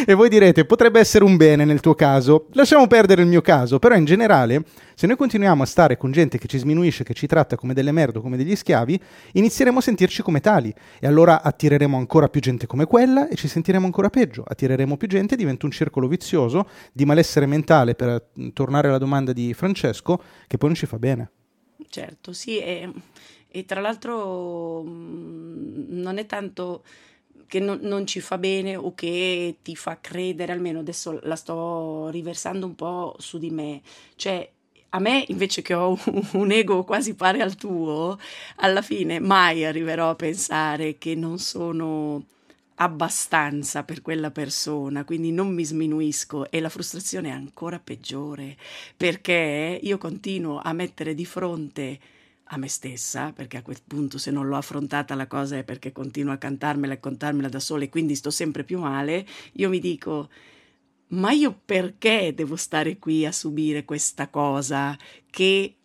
e 0.05 0.13
voi 0.13 0.29
direte, 0.29 0.65
potrebbe 0.65 0.99
essere 0.99 1.23
un 1.23 1.37
bene 1.37 1.65
nel 1.65 1.79
tuo 1.79 1.95
caso, 1.95 2.47
lasciamo 2.53 2.87
perdere 2.87 3.21
il 3.21 3.27
mio 3.27 3.41
caso, 3.41 3.79
però 3.79 3.95
in 3.95 4.05
generale, 4.05 4.63
se 4.95 5.07
noi 5.07 5.15
continuiamo 5.15 5.63
a 5.63 5.65
stare 5.65 5.97
con 5.97 6.11
gente 6.11 6.37
che 6.37 6.47
ci 6.47 6.57
sminuisce, 6.57 7.03
che 7.03 7.13
ci 7.13 7.27
tratta 7.27 7.55
come 7.55 7.73
delle 7.73 7.91
merde, 7.91 8.19
come 8.19 8.37
degli 8.37 8.55
schiavi, 8.55 8.99
inizieremo 9.33 9.79
a 9.79 9.81
sentirci 9.81 10.21
come 10.21 10.41
tali. 10.41 10.73
E 10.99 11.07
allora 11.07 11.41
attireremo 11.41 11.97
ancora 11.97 12.27
più 12.27 12.41
gente 12.41 12.67
come 12.67 12.85
quella 12.85 13.27
e 13.29 13.35
ci 13.35 13.47
sentiremo 13.47 13.85
ancora 13.85 14.09
peggio, 14.09 14.43
attireremo 14.45 14.97
più 14.97 15.07
gente, 15.07 15.35
diventa 15.35 15.65
un 15.65 15.71
circolo 15.71 16.07
vizioso 16.07 16.67
di 16.91 17.05
malessere 17.05 17.45
mentale, 17.45 17.95
per 17.95 18.29
tornare 18.53 18.89
alla 18.89 18.97
domanda 18.97 19.31
di 19.33 19.53
Francesco, 19.53 20.21
che 20.47 20.57
poi 20.57 20.69
non 20.69 20.77
ci 20.77 20.85
fa 20.85 20.97
bene. 20.97 21.31
Certo, 21.89 22.33
sì, 22.33 22.59
e, 22.59 22.91
e 23.47 23.65
tra 23.65 23.79
l'altro 23.79 24.83
mm, 24.83 26.01
non 26.01 26.17
è 26.17 26.25
tanto 26.25 26.83
che 27.49 27.59
non, 27.59 27.79
non, 27.81 28.05
ci 28.05 28.21
fa 28.21 28.37
bene 28.37 28.75
o 28.75 28.93
che 28.93 29.57
ti 29.63 29.75
fa 29.75 29.97
credere, 29.99 30.53
almeno 30.53 30.79
adesso 30.79 31.19
la 31.23 31.35
sto 31.35 32.07
riversando 32.09 32.67
un 32.67 32.75
po' 32.75 33.15
su 33.17 33.39
di 33.39 33.49
me, 33.49 33.81
cioè 34.15 34.47
a 34.89 34.99
me 34.99 35.25
invece 35.27 35.61
che 35.61 35.73
ho 35.73 35.97
un 36.33 36.51
ego 36.51 36.83
quasi 36.83 37.15
pari 37.15 37.41
al 37.41 37.55
tuo, 37.55 38.17
alla 38.57 38.83
fine 38.83 39.19
mai 39.19 39.65
arriverò 39.65 40.11
a 40.11 40.15
pensare 40.15 40.97
che 40.99 41.15
non 41.15 41.39
sono 41.39 42.23
abbastanza 42.75 43.83
per 43.83 44.01
quella 44.03 44.31
persona, 44.31 45.03
quindi 45.03 45.31
non 45.31 45.51
mi 45.53 45.65
sminuisco 45.65 46.49
e 46.51 46.59
la 46.61 46.69
frustrazione 46.69 47.29
è 47.29 47.31
ancora 47.31 47.79
peggiore 47.79 48.55
perché 48.95 49.79
io 49.81 49.97
continuo 49.97 50.61
a 50.63 50.71
mettere 50.73 51.13
di 51.15 51.25
fronte 51.25 51.99
a 52.51 52.57
me 52.57 52.67
stessa, 52.67 53.31
perché 53.31 53.57
a 53.57 53.61
quel 53.61 53.79
punto 53.85 54.17
se 54.17 54.31
non 54.31 54.47
l'ho 54.47 54.55
affrontata 54.55 55.15
la 55.15 55.27
cosa 55.27 55.57
è 55.57 55.63
perché 55.63 55.91
continuo 55.91 56.33
a 56.33 56.37
cantarmela 56.37 56.93
e 56.93 56.99
contarmela 56.99 57.49
da 57.49 57.59
sola 57.59 57.83
e 57.83 57.89
quindi 57.89 58.15
sto 58.15 58.31
sempre 58.31 58.63
più 58.63 58.79
male, 58.79 59.25
io 59.53 59.69
mi 59.69 59.79
dico, 59.79 60.29
ma 61.09 61.31
io 61.31 61.59
perché 61.65 62.33
devo 62.33 62.55
stare 62.55 62.97
qui 62.97 63.25
a 63.25 63.31
subire 63.31 63.85
questa 63.85 64.29
cosa 64.29 64.97
che 65.29 65.78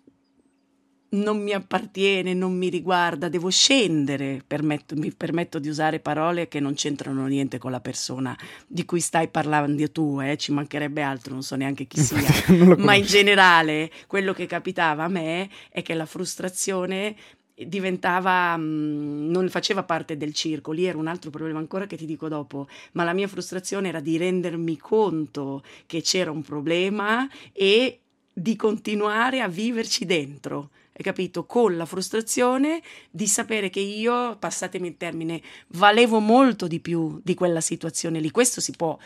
non 1.15 1.43
mi 1.43 1.53
appartiene, 1.53 2.35
non 2.35 2.57
mi 2.57 2.69
riguarda, 2.69 3.29
devo 3.29 3.51
scendere, 3.51 4.43
permetto, 4.47 4.95
mi 4.97 5.13
permetto 5.13 5.59
di 5.59 5.69
usare 5.69 6.01
parole 6.01 6.49
che 6.49 6.61
non 6.61 6.75
c'entrano 6.75 7.27
niente 7.27 7.59
con 7.59 7.71
la 7.71 7.81
persona 7.81 8.37
di 8.67 8.85
cui 8.85 9.01
stai 9.01 9.29
parlando 9.29 9.91
tu, 9.91 10.21
eh, 10.21 10.37
ci 10.37 10.53
mancherebbe 10.53 11.03
altro, 11.03 11.33
non 11.33 11.43
so 11.43 11.57
neanche 11.57 11.87
chi 11.87 12.01
sia, 12.03 12.77
ma 12.79 12.95
in 12.95 13.05
generale 13.05 13.91
quello 14.07 14.33
che 14.33 14.47
capitava 14.47 15.05
a 15.05 15.09
me 15.09 15.49
è 15.71 15.83
che 15.83 15.95
la 15.95 16.07
frustrazione 16.07 17.17
diventava 17.55 18.57
mm, 18.57 19.31
non 19.31 19.49
faceva 19.49 19.85
parte 19.85 20.17
del 20.17 20.35
circo. 20.35 20.73
Lì 20.73 20.85
era 20.85 20.99
un 20.99 21.07
altro 21.07 21.31
problema 21.31 21.61
ancora 21.61 21.87
che 21.87 21.97
ti 21.97 22.07
dico 22.07 22.29
dopo. 22.29 22.67
Ma 22.93 23.05
la 23.05 23.13
mia 23.13 23.29
frustrazione 23.29 23.89
era 23.89 24.01
di 24.01 24.17
rendermi 24.17 24.77
conto 24.77 25.63
che 25.87 26.03
c'era 26.03 26.31
un 26.31 26.43
problema 26.43 27.29
e 27.53 28.01
di 28.33 28.57
continuare 28.57 29.41
a 29.41 29.49
viverci 29.49 30.05
dentro 30.05 30.71
hai 30.97 31.03
capito? 31.03 31.45
Con 31.45 31.77
la 31.77 31.87
frustrazione 31.87 32.81
di 33.11 33.27
sapere 33.27 33.69
che 33.69 33.81
io, 33.81 34.37
passatemi 34.39 34.89
il 34.89 34.97
termine, 34.97 35.43
valevo 35.69 36.21
molto 36.21 36.69
di 36.69 36.79
più 36.79 37.21
di 37.23 37.35
quella 37.35 37.61
situazione 37.61 38.21
lì. 38.21 38.31
Questo 38.31 38.61
si 38.61 38.73
può 38.77 38.97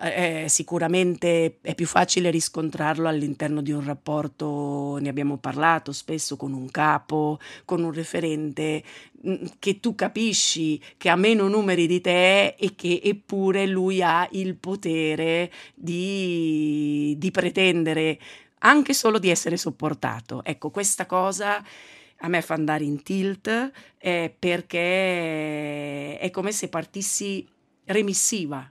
eh, 0.00 0.46
sicuramente 0.48 1.58
è 1.60 1.74
più 1.74 1.86
facile 1.86 2.30
riscontrarlo 2.30 3.06
all'interno 3.06 3.62
di 3.62 3.70
un 3.70 3.84
rapporto, 3.84 4.96
ne 5.00 5.08
abbiamo 5.08 5.36
parlato 5.36 5.92
spesso 5.92 6.36
con 6.36 6.52
un 6.52 6.70
capo, 6.70 7.38
con 7.64 7.82
un 7.82 7.92
referente, 7.92 8.82
mm, 9.26 9.44
che 9.58 9.78
tu 9.78 9.94
capisci 9.94 10.80
che 10.96 11.08
ha 11.08 11.16
meno 11.16 11.46
numeri 11.46 11.86
di 11.86 12.00
te 12.00 12.56
e 12.58 12.74
che 12.74 13.00
eppure 13.04 13.66
lui 13.66 14.02
ha 14.02 14.26
il 14.32 14.56
potere 14.56 15.52
di, 15.74 17.14
di 17.16 17.30
pretendere 17.30 18.18
anche 18.64 18.94
solo 18.94 19.18
di 19.18 19.30
essere 19.30 19.56
sopportato. 19.56 20.42
Ecco, 20.44 20.70
questa 20.70 21.06
cosa 21.06 21.62
a 22.18 22.28
me 22.28 22.42
fa 22.42 22.54
andare 22.54 22.84
in 22.84 23.02
tilt 23.02 23.72
eh, 23.98 24.34
perché 24.38 26.18
è 26.18 26.30
come 26.30 26.52
se 26.52 26.68
partissi 26.68 27.46
remissiva 27.84 28.70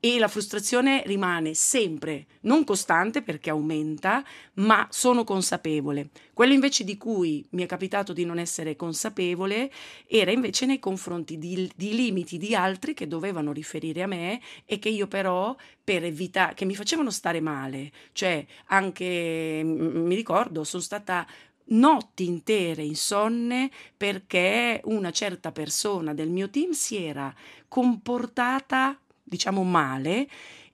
e 0.00 0.18
la 0.18 0.28
frustrazione 0.28 1.02
rimane 1.06 1.54
sempre, 1.54 2.26
non 2.42 2.62
costante 2.62 3.22
perché 3.22 3.50
aumenta, 3.50 4.24
ma 4.54 4.86
sono 4.90 5.24
consapevole. 5.24 6.10
Quello 6.32 6.52
invece 6.52 6.84
di 6.84 6.96
cui 6.96 7.44
mi 7.50 7.64
è 7.64 7.66
capitato 7.66 8.12
di 8.12 8.24
non 8.24 8.38
essere 8.38 8.76
consapevole 8.76 9.70
era 10.06 10.30
invece 10.30 10.66
nei 10.66 10.78
confronti 10.78 11.36
di, 11.36 11.68
di 11.74 11.94
limiti 11.94 12.38
di 12.38 12.54
altri 12.54 12.94
che 12.94 13.08
dovevano 13.08 13.52
riferire 13.52 14.02
a 14.02 14.06
me 14.06 14.40
e 14.64 14.78
che 14.78 14.88
io 14.88 15.08
però 15.08 15.56
per 15.82 16.04
evitare, 16.04 16.54
che 16.54 16.64
mi 16.64 16.76
facevano 16.76 17.10
stare 17.10 17.40
male, 17.40 17.90
cioè 18.12 18.44
anche, 18.66 19.62
mi 19.64 20.14
ricordo, 20.14 20.62
sono 20.62 20.82
stata 20.82 21.26
notti 21.70 22.24
intere 22.24 22.82
insonne 22.82 23.70
perché 23.96 24.80
una 24.84 25.10
certa 25.10 25.50
persona 25.50 26.14
del 26.14 26.30
mio 26.30 26.48
team 26.50 26.70
si 26.70 26.96
era 26.96 27.34
comportata 27.66 28.98
diciamo 29.28 29.62
male 29.62 30.28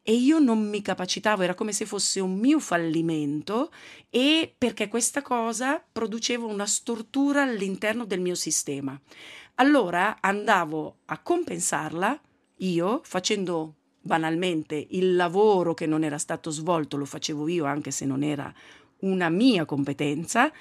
e 0.06 0.12
io 0.12 0.38
non 0.38 0.68
mi 0.68 0.82
capacitavo, 0.82 1.42
era 1.42 1.54
come 1.54 1.72
se 1.72 1.86
fosse 1.86 2.20
un 2.20 2.38
mio 2.38 2.60
fallimento 2.60 3.72
e 4.10 4.54
perché 4.56 4.88
questa 4.88 5.22
cosa 5.22 5.82
produceva 5.90 6.44
una 6.44 6.66
stortura 6.66 7.42
all'interno 7.42 8.04
del 8.04 8.20
mio 8.20 8.34
sistema. 8.34 9.00
Allora 9.56 10.18
andavo 10.20 10.98
a 11.06 11.18
compensarla 11.18 12.20
io 12.58 13.00
facendo 13.02 13.76
banalmente 14.00 14.86
il 14.90 15.16
lavoro 15.16 15.72
che 15.72 15.86
non 15.86 16.04
era 16.04 16.18
stato 16.18 16.50
svolto, 16.50 16.98
lo 16.98 17.06
facevo 17.06 17.48
io 17.48 17.64
anche 17.64 17.90
se 17.90 18.04
non 18.04 18.22
era 18.22 18.52
una 19.00 19.30
mia 19.30 19.64
competenza, 19.64 20.52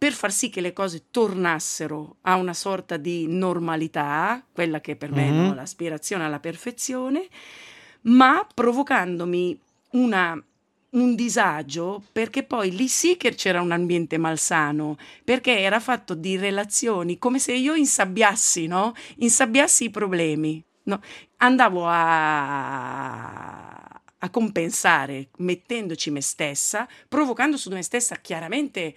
per 0.00 0.14
far 0.14 0.32
sì 0.32 0.48
che 0.48 0.62
le 0.62 0.72
cose 0.72 1.08
tornassero 1.10 2.16
a 2.22 2.36
una 2.36 2.54
sorta 2.54 2.96
di 2.96 3.26
normalità, 3.28 4.42
quella 4.50 4.80
che 4.80 4.96
per 4.96 5.12
mm-hmm. 5.12 5.34
me 5.34 5.44
è 5.44 5.48
no, 5.48 5.54
l'aspirazione 5.54 6.24
alla 6.24 6.40
perfezione, 6.40 7.28
ma 8.04 8.46
provocandomi 8.54 9.60
una, 9.90 10.42
un 10.92 11.14
disagio 11.14 12.02
perché 12.12 12.44
poi 12.44 12.74
lì 12.74 12.88
sì 12.88 13.18
che 13.18 13.34
c'era 13.34 13.60
un 13.60 13.72
ambiente 13.72 14.16
malsano, 14.16 14.96
perché 15.22 15.58
era 15.58 15.80
fatto 15.80 16.14
di 16.14 16.38
relazioni 16.38 17.18
come 17.18 17.38
se 17.38 17.52
io 17.52 17.74
insabbiassi, 17.74 18.66
no? 18.68 18.94
Insabbiassi 19.16 19.84
i 19.84 19.90
problemi. 19.90 20.64
No? 20.84 20.98
Andavo 21.36 21.86
a, 21.86 23.68
a 24.18 24.30
compensare 24.30 25.28
mettendoci 25.36 26.10
me 26.10 26.22
stessa, 26.22 26.88
provocando 27.06 27.58
su 27.58 27.68
me 27.68 27.82
stessa 27.82 28.16
chiaramente 28.16 28.94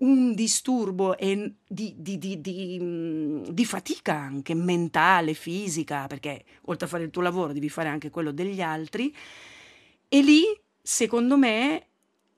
un 0.00 0.34
disturbo 0.34 1.16
e 1.16 1.54
di, 1.66 1.94
di, 1.98 2.18
di, 2.18 2.40
di, 2.40 3.64
fatica 3.64 4.14
anche 4.14 4.54
mentale, 4.54 5.34
fisica, 5.34 6.06
perché 6.06 6.44
oltre 6.66 6.86
a 6.86 6.88
fare 6.88 7.04
il 7.04 7.10
tuo 7.10 7.22
lavoro 7.22 7.52
devi 7.52 7.68
fare 7.68 7.88
anche 7.88 8.10
quello 8.10 8.32
degli 8.32 8.62
altri. 8.62 9.14
E 10.08 10.22
lì, 10.22 10.42
secondo 10.80 11.36
me, 11.36 11.86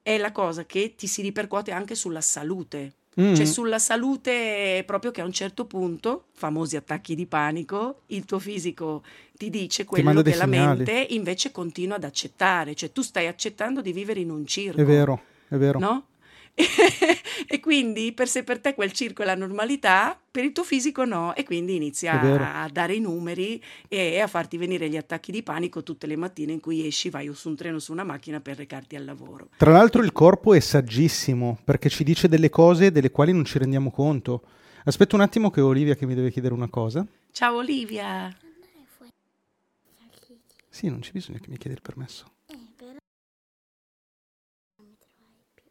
è 0.01 0.17
la 0.17 0.31
cosa 0.31 0.65
che 0.65 0.95
ti 0.95 1.07
si 1.07 1.21
ripercuote 1.21 1.71
anche 1.71 1.95
sulla 1.95 2.21
salute. 2.21 2.93
Mm. 3.19 3.35
Cioè 3.35 3.45
sulla 3.45 3.77
salute 3.77 4.83
proprio 4.87 5.11
che 5.11 5.21
a 5.21 5.25
un 5.25 5.31
certo 5.31 5.65
punto, 5.65 6.25
famosi 6.33 6.75
attacchi 6.75 7.13
di 7.15 7.27
panico, 7.27 8.01
il 8.07 8.25
tuo 8.25 8.39
fisico 8.39 9.03
ti 9.37 9.51
dice 9.51 9.85
quello 9.85 10.23
ti 10.23 10.31
che 10.31 10.37
la 10.37 10.47
mente 10.47 11.05
invece 11.11 11.51
continua 11.51 11.95
ad 11.95 12.03
accettare, 12.03 12.73
cioè 12.73 12.91
tu 12.91 13.01
stai 13.03 13.27
accettando 13.27 13.81
di 13.81 13.93
vivere 13.93 14.19
in 14.19 14.31
un 14.31 14.45
circo. 14.47 14.81
È 14.81 14.83
vero, 14.83 15.21
è 15.47 15.55
vero. 15.57 15.77
No? 15.77 16.05
e 17.47 17.59
quindi 17.59 18.11
per 18.13 18.27
se 18.27 18.43
per 18.43 18.59
te 18.59 18.75
quel 18.75 18.91
circo 18.91 19.23
è 19.23 19.25
la 19.25 19.35
normalità, 19.35 20.19
per 20.29 20.43
il 20.43 20.51
tuo 20.51 20.63
fisico 20.63 21.03
no, 21.03 21.33
e 21.35 21.43
quindi 21.43 21.75
inizia 21.75 22.19
a, 22.61 22.69
dare 22.69 22.93
i 22.93 22.99
numeri 22.99 23.61
e 23.87 24.19
a 24.19 24.27
farti 24.27 24.57
venire 24.57 24.87
gli 24.87 24.97
attacchi 24.97 25.31
di 25.31 25.41
panico 25.41 25.81
tutte 25.81 26.05
le 26.05 26.15
mattine 26.15 26.51
in 26.51 26.59
cui 26.59 26.85
esci, 26.85 27.09
vai 27.09 27.31
su 27.33 27.49
un 27.49 27.55
treno, 27.55 27.79
su 27.79 27.91
una 27.91 28.03
macchina 28.03 28.39
per 28.39 28.57
recarti 28.57 28.95
al 28.95 29.05
lavoro. 29.05 29.49
Tra 29.57 29.71
l'altro 29.71 30.03
il 30.03 30.11
corpo 30.11 30.53
è 30.53 30.59
saggissimo 30.59 31.57
perché 31.63 31.89
ci 31.89 32.03
dice 32.03 32.27
delle 32.27 32.49
cose 32.49 32.91
delle 32.91 33.09
quali 33.09 33.33
non 33.33 33.45
ci 33.45 33.57
rendiamo 33.57 33.89
conto. 33.89 34.43
Aspetta 34.85 35.15
un 35.15 35.21
attimo 35.21 35.49
che 35.49 35.61
ho 35.61 35.67
Olivia 35.67 35.95
che 35.95 36.05
mi 36.05 36.13
deve 36.13 36.29
chiedere 36.29 36.53
una 36.53 36.69
cosa. 36.69 37.05
Ciao 37.31 37.55
Olivia. 37.57 38.35
Sì, 40.69 40.89
non 40.89 40.99
c'è 40.99 41.11
bisogno 41.11 41.39
che 41.39 41.49
mi 41.49 41.57
chiedi 41.57 41.75
il 41.75 41.81
permesso. 41.81 42.32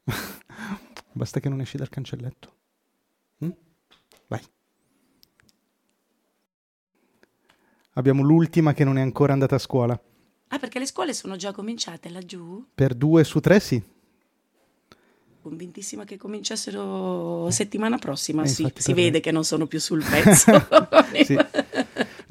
Basta 1.13 1.41
che 1.41 1.49
non 1.49 1.61
esci 1.61 1.77
dal 1.77 1.89
cancelletto. 1.89 2.55
Mm? 3.45 3.51
Vai. 4.29 4.41
Abbiamo 7.95 8.23
l'ultima 8.23 8.73
che 8.73 8.85
non 8.85 8.99
è 8.99 9.01
ancora 9.03 9.33
andata 9.33 9.57
a 9.57 9.59
scuola. 9.59 10.01
Ah, 10.49 10.59
perché 10.59 10.79
le 10.79 10.87
scuole 10.87 11.13
sono 11.15 11.37
già 11.37 11.53
cominciate 11.53 12.09
laggiù? 12.09 12.65
Per 12.75 12.95
due 12.95 13.25
su 13.25 13.41
tre 13.41 13.61
sì. 13.61 13.83
Convintissima 15.43 16.05
che 16.05 16.17
cominciassero 16.17 17.51
settimana 17.51 17.99
prossima, 17.99 18.43
eh, 18.43 18.49
sì, 18.49 18.71
si 18.75 18.93
vede 18.93 19.21
che 19.21 19.33
non 19.33 19.45
sono 19.45 19.67
più 19.67 19.81
sul 19.81 20.05
pezzo. 20.09 20.67
sì. 21.25 21.39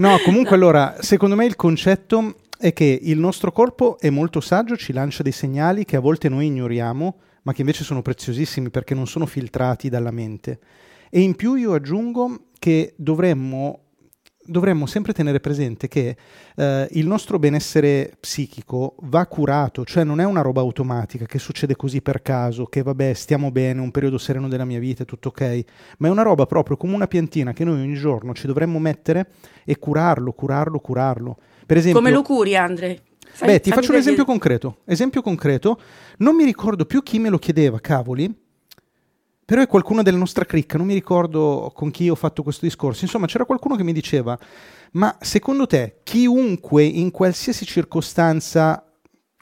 No, 0.01 0.17
comunque 0.23 0.55
allora, 0.55 0.95
secondo 1.01 1.35
me 1.35 1.45
il 1.45 1.55
concetto 1.55 2.37
è 2.57 2.73
che 2.73 2.99
il 3.03 3.19
nostro 3.19 3.51
corpo 3.51 3.99
è 3.99 4.09
molto 4.09 4.39
saggio, 4.41 4.75
ci 4.75 4.93
lancia 4.93 5.21
dei 5.21 5.31
segnali 5.31 5.85
che 5.85 5.95
a 5.95 5.99
volte 5.99 6.27
noi 6.27 6.47
ignoriamo 6.47 7.19
ma 7.43 7.53
che 7.53 7.61
invece 7.61 7.83
sono 7.83 8.01
preziosissimi 8.01 8.69
perché 8.69 8.93
non 8.93 9.07
sono 9.07 9.25
filtrati 9.25 9.89
dalla 9.89 10.11
mente. 10.11 10.59
E 11.09 11.21
in 11.21 11.35
più 11.35 11.55
io 11.55 11.73
aggiungo 11.73 12.47
che 12.57 12.93
dovremmo, 12.95 13.87
dovremmo 14.43 14.85
sempre 14.85 15.13
tenere 15.13 15.39
presente 15.39 15.87
che 15.87 16.15
eh, 16.55 16.87
il 16.91 17.05
nostro 17.07 17.39
benessere 17.39 18.15
psichico 18.19 18.95
va 19.01 19.25
curato, 19.25 19.83
cioè 19.83 20.03
non 20.03 20.19
è 20.21 20.25
una 20.25 20.41
roba 20.41 20.61
automatica 20.61 21.25
che 21.25 21.39
succede 21.39 21.75
così 21.75 22.01
per 22.01 22.21
caso, 22.21 22.65
che 22.65 22.83
vabbè 22.83 23.13
stiamo 23.13 23.51
bene, 23.51 23.81
un 23.81 23.91
periodo 23.91 24.17
sereno 24.17 24.47
della 24.47 24.65
mia 24.65 24.79
vita, 24.79 25.03
tutto 25.03 25.29
ok, 25.29 25.63
ma 25.97 26.07
è 26.07 26.11
una 26.11 26.23
roba 26.23 26.45
proprio 26.45 26.77
come 26.77 26.93
una 26.93 27.07
piantina 27.07 27.51
che 27.51 27.65
noi 27.65 27.81
ogni 27.81 27.95
giorno 27.95 28.33
ci 28.33 28.47
dovremmo 28.47 28.79
mettere 28.79 29.31
e 29.65 29.77
curarlo, 29.79 30.31
curarlo, 30.31 30.79
curarlo. 30.79 31.37
Per 31.65 31.77
esempio, 31.77 31.99
come 31.99 32.13
lo 32.13 32.21
curi, 32.21 32.55
Andre? 32.55 33.01
Fai, 33.31 33.47
Beh, 33.47 33.59
ti 33.59 33.71
faccio 33.71 33.91
un 33.91 33.97
esempio 33.97 34.25
concreto. 34.25 34.77
Esempio 34.85 35.21
concreto, 35.21 35.79
non 36.17 36.35
mi 36.35 36.43
ricordo 36.43 36.85
più 36.85 37.01
chi 37.01 37.19
me 37.19 37.29
lo 37.29 37.37
chiedeva, 37.37 37.79
cavoli, 37.79 38.33
però 39.43 39.61
è 39.61 39.67
qualcuno 39.67 40.01
della 40.01 40.17
nostra 40.17 40.45
cricca, 40.45 40.77
non 40.77 40.87
mi 40.87 40.93
ricordo 40.93 41.71
con 41.73 41.91
chi 41.91 42.09
ho 42.09 42.15
fatto 42.15 42.41
questo 42.43 42.65
discorso. 42.65 43.03
Insomma, 43.03 43.25
c'era 43.25 43.45
qualcuno 43.45 43.75
che 43.75 43.83
mi 43.83 43.91
diceva, 43.91 44.37
ma 44.93 45.17
secondo 45.19 45.67
te 45.67 45.99
chiunque 46.03 46.83
in 46.83 47.11
qualsiasi 47.11 47.65
circostanza, 47.65 48.85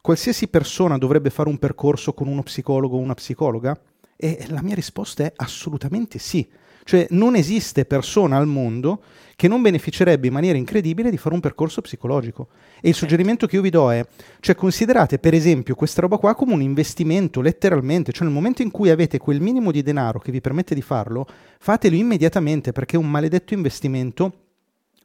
qualsiasi 0.02 0.48
persona 0.48 0.98
dovrebbe 0.98 1.30
fare 1.30 1.50
un 1.50 1.60
percorso 1.60 2.14
con 2.14 2.28
uno 2.28 2.42
psicologo 2.42 2.98
o 2.98 3.00
una 3.00 3.14
psicologa? 3.14 3.80
E 4.16 4.46
la 4.50 4.64
mia 4.64 4.76
risposta 4.76 5.24
è 5.24 5.34
assolutamente 5.36 6.18
sì. 6.18 6.50
Cioè 6.90 7.06
non 7.12 7.36
esiste 7.36 7.86
persona 7.86 8.38
al 8.38 8.48
mondo 8.48 9.04
che 9.36 9.48
non 9.48 9.62
beneficerebbe 9.62 10.26
in 10.26 10.34
maniera 10.34 10.58
incredibile 10.58 11.12
di 11.12 11.18
fare 11.18 11.36
un 11.36 11.40
percorso 11.40 11.82
psicologico. 11.82 12.48
E 12.82 12.90
il 12.90 12.96
suggerimento 12.96 13.46
che 13.46 13.58
io 13.58 13.62
vi 13.62 13.70
do 13.70 13.92
è, 13.92 14.04
cioè 14.40 14.56
considerate 14.56 15.20
per 15.20 15.36
esempio 15.36 15.76
questa 15.76 16.02
roba 16.02 16.18
qua 16.18 16.34
come 16.34 16.54
un 16.54 16.64
investimento 16.64 17.42
letteralmente, 17.42 18.12
cioè 18.12 18.24
nel 18.24 18.34
momento 18.34 18.64
in 18.64 18.72
cui 18.72 18.90
avete 18.90 19.20
quel 19.20 19.40
minimo 19.40 19.70
di 19.70 19.84
denaro 19.84 20.18
che 20.18 20.32
vi 20.32 20.42
permette 20.42 20.74
di 20.74 20.82
farlo, 20.82 21.28
fatelo 21.60 21.96
immediatamente 21.96 22.72
perché 22.72 22.96
è 22.96 23.00
un 23.00 23.12
maledetto 23.12 23.54
investimento 23.54 24.34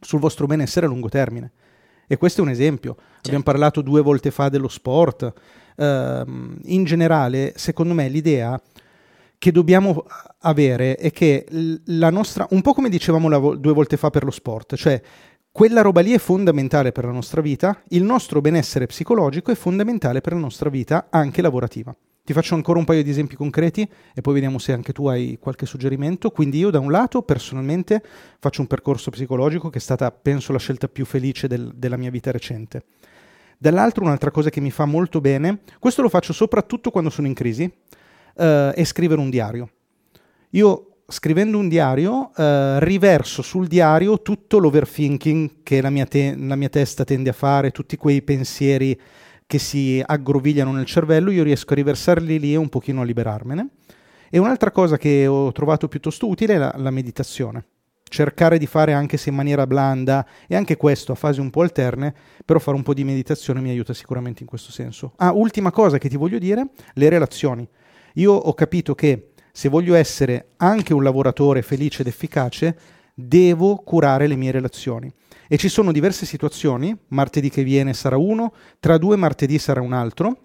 sul 0.01 0.21
vostro 0.21 0.47
benessere 0.47 0.87
a 0.87 0.89
lungo 0.89 1.11
termine. 1.11 1.53
E 2.07 2.17
questo 2.17 2.41
è 2.41 2.45
un 2.45 2.51
esempio. 2.51 2.95
Certo. 2.95 3.19
Abbiamo 3.25 3.45
parlato 3.45 3.83
due 3.83 4.01
volte 4.01 4.31
fa 4.31 4.49
dello 4.49 4.69
sport. 4.69 5.31
Uh, 5.77 5.85
in 6.65 6.85
generale, 6.85 7.53
secondo 7.57 7.93
me, 7.93 8.09
l'idea 8.09 8.59
che 9.39 9.53
dobbiamo 9.53 10.05
avere 10.41 10.97
è 10.97 11.11
che 11.11 11.47
la 11.87 12.11
nostra, 12.11 12.47
un 12.51 12.63
po' 12.63 12.73
come 12.73 12.89
dicevamo 12.89 13.29
vo- 13.39 13.57
due 13.57 13.73
volte 13.73 13.97
fa 13.97 14.11
per 14.11 14.25
lo 14.25 14.31
sport, 14.31 14.75
cioè 14.77 15.01
quella 15.51 15.83
roba 15.83 16.01
lì 16.01 16.13
è 16.13 16.19
fondamentale 16.19 16.91
per 16.91 17.05
la 17.05 17.13
nostra 17.13 17.41
vita, 17.41 17.81
il 17.91 18.03
nostro 18.03 18.41
benessere 18.41 18.87
psicologico 18.87 19.53
è 19.53 19.55
fondamentale 19.55 20.21
per 20.21 20.33
la 20.33 20.41
nostra 20.41 20.69
vita 20.69 21.07
anche 21.11 21.43
lavorativa. 21.43 21.95
Ti 22.25 22.33
faccio 22.33 22.55
ancora 22.55 22.79
un 22.79 22.87
paio 22.87 23.03
di 23.03 23.11
esempi 23.11 23.37
concreti 23.37 23.87
e 24.15 24.21
poi 24.23 24.33
vediamo 24.33 24.59
se 24.59 24.73
anche 24.73 24.95
tu 24.95 25.09
hai 25.09 25.37
qualche 25.39 25.67
suggerimento. 25.67 26.31
Quindi 26.31 26.57
io 26.57 26.71
da 26.71 26.79
un 26.79 26.91
lato 26.91 27.21
personalmente 27.21 28.03
faccio 28.41 28.63
un 28.63 28.67
percorso 28.67 29.11
psicologico 29.11 29.69
che 29.69 29.77
è 29.77 29.81
stata, 29.81 30.11
penso, 30.11 30.51
la 30.51 30.59
scelta 30.59 30.89
più 30.89 31.05
felice 31.05 31.49
del, 31.49 31.71
della 31.75 31.99
mia 31.99 32.11
vita 32.11 32.31
recente. 32.31 32.85
Dall'altro 33.59 34.05
un'altra 34.05 34.31
cosa 34.31 34.49
che 34.49 34.61
mi 34.61 34.71
fa 34.71 34.87
molto 34.87 35.21
bene, 35.21 35.61
questo 35.79 36.01
lo 36.01 36.09
faccio 36.09 36.33
soprattutto 36.33 36.91
quando 36.91 37.11
sono 37.11 37.27
in 37.27 37.35
crisi, 37.35 37.71
eh, 38.37 38.73
è 38.73 38.85
scrivere 38.85 39.21
un 39.21 39.31
diario. 39.31 39.71
Io 40.51 40.89
scrivendo 41.07 41.59
un 41.59 41.69
diario 41.69 42.31
eh, 42.35 42.81
riverso 42.81 43.43
sul 43.43 43.67
diario 43.67 44.23
tutto 44.23 44.59
l'overthinking 44.59 45.63
che 45.63 45.83
la 45.83 45.91
mia, 45.91 46.07
te- 46.07 46.35
la 46.37 46.57
mia 46.57 46.69
testa 46.69 47.05
tende 47.05 47.31
a 47.31 47.35
fare, 47.35 47.71
tutti 47.73 47.97
quei 47.97 48.23
pensieri 48.23 48.99
che 49.47 49.59
si 49.59 50.03
aggrovigliano 50.05 50.73
nel 50.73 50.87
cervello, 50.87 51.31
io 51.31 51.43
riesco 51.43 51.73
a 51.73 51.77
riversarli 51.77 52.39
lì 52.39 52.53
e 52.55 52.57
un 52.57 52.71
pochino 52.71 53.03
a 53.03 53.05
liberarmene. 53.05 53.69
E 54.31 54.39
un'altra 54.39 54.71
cosa 54.71 54.97
che 54.97 55.27
ho 55.27 55.53
trovato 55.53 55.87
piuttosto 55.87 56.27
utile 56.27 56.55
è 56.55 56.59
la, 56.59 56.75
la 56.77 56.91
meditazione. 56.91 57.67
cercare 58.09 58.59
di 58.59 58.67
fare 58.67 58.93
anche 58.93 59.17
se 59.17 59.31
in 59.31 59.35
maniera 59.35 59.67
blanda 59.67 60.27
e 60.47 60.55
anche 60.55 60.77
questo 60.77 61.13
a 61.13 61.15
fasi 61.17 61.41
un 61.41 61.51
po' 61.51 61.63
alterne, 61.63 62.15
però 62.45 62.59
fare 62.59 62.77
un 62.77 62.83
po' 62.83 62.95
di 62.95 63.05
meditazione 63.05 63.61
mi 63.61 63.71
aiuta 63.71 63.93
sicuramente 63.93 64.43
in 64.43 64.49
questo 64.49 64.71
senso. 64.71 65.13
Ah, 65.17 65.33
ultima 65.33 65.71
cosa 65.71 65.99
che 65.99 66.09
ti 66.09 66.17
voglio 66.17 66.39
dire, 66.39 66.69
le 66.95 67.09
relazioni. 67.09 67.69
Io 68.15 68.33
ho 68.33 68.55
capito 68.55 68.95
che 68.95 69.31
se 69.53 69.69
voglio 69.69 69.95
essere 69.95 70.49
anche 70.57 70.93
un 70.93 71.03
lavoratore 71.03 71.63
felice 71.63 72.03
ed 72.03 72.09
efficace, 72.09 72.77
devo 73.15 73.77
curare 73.77 74.27
le 74.27 74.37
mie 74.37 74.51
relazioni. 74.51 75.13
E 75.49 75.57
ci 75.57 75.69
sono 75.69 75.93
diverse 75.93 76.27
situazioni, 76.27 76.97
martedì 77.09 77.51
che 77.51 77.63
viene 77.63 77.95
sarà 77.95 78.17
uno, 78.17 78.53
tra 78.81 78.99
due 78.99 79.17
martedì 79.17 79.59
sarà 79.59 79.81
un 79.81 79.93
altro, 79.93 80.39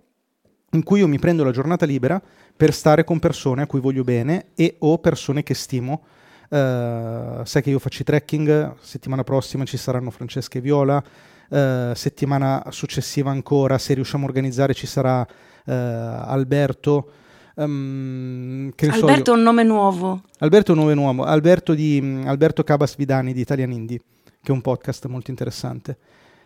in 0.72 0.84
cui 0.84 1.00
io 1.00 1.08
mi 1.08 1.18
prendo 1.18 1.44
la 1.44 1.52
giornata 1.52 1.86
libera 1.86 2.22
per 2.56 2.74
stare 2.74 3.04
con 3.04 3.20
persone 3.20 3.64
a 3.64 3.68
cui 3.68 3.80
voglio 3.80 4.04
bene 4.04 4.48
e 4.56 4.76
o 4.80 5.00
persone 5.00 5.42
che 5.42 5.54
stimo. 5.54 6.04
Uh, 6.50 7.44
sai 7.44 7.62
che 7.62 7.70
io 7.70 7.80
faccio 7.80 8.04
trekking, 8.04 8.76
settimana 8.82 9.24
prossima 9.24 9.66
ci 9.66 9.78
saranno 9.78 10.10
Francesca 10.10 10.58
e 10.58 10.62
Viola, 10.62 11.02
uh, 11.50 11.94
settimana 11.94 12.64
successiva 12.70 13.30
ancora, 13.30 13.78
se 13.78 13.94
riusciamo 13.94 14.26
a 14.26 14.28
organizzare, 14.28 14.74
ci 14.74 14.88
sarà 14.88 15.22
uh, 15.22 15.72
Alberto. 15.72 17.12
Um, 17.60 18.72
Alberto 18.90 19.34
è 19.34 19.36
un 19.36 19.42
nome 19.42 19.64
nuovo. 19.64 20.22
Alberto 20.38 20.72
è 20.72 20.76
un 20.76 20.82
nome 20.82 20.94
nuovo, 20.94 21.24
Alberto, 21.24 21.74
di, 21.74 22.00
um, 22.02 22.24
Alberto 22.26 22.64
Cabas 22.64 22.96
Vidani 22.96 23.34
di 23.34 23.42
Italian 23.42 23.74
Indie, 23.74 24.00
che 24.42 24.50
è 24.50 24.52
un 24.52 24.62
podcast 24.62 25.08
molto 25.08 25.30
interessante. 25.30 25.98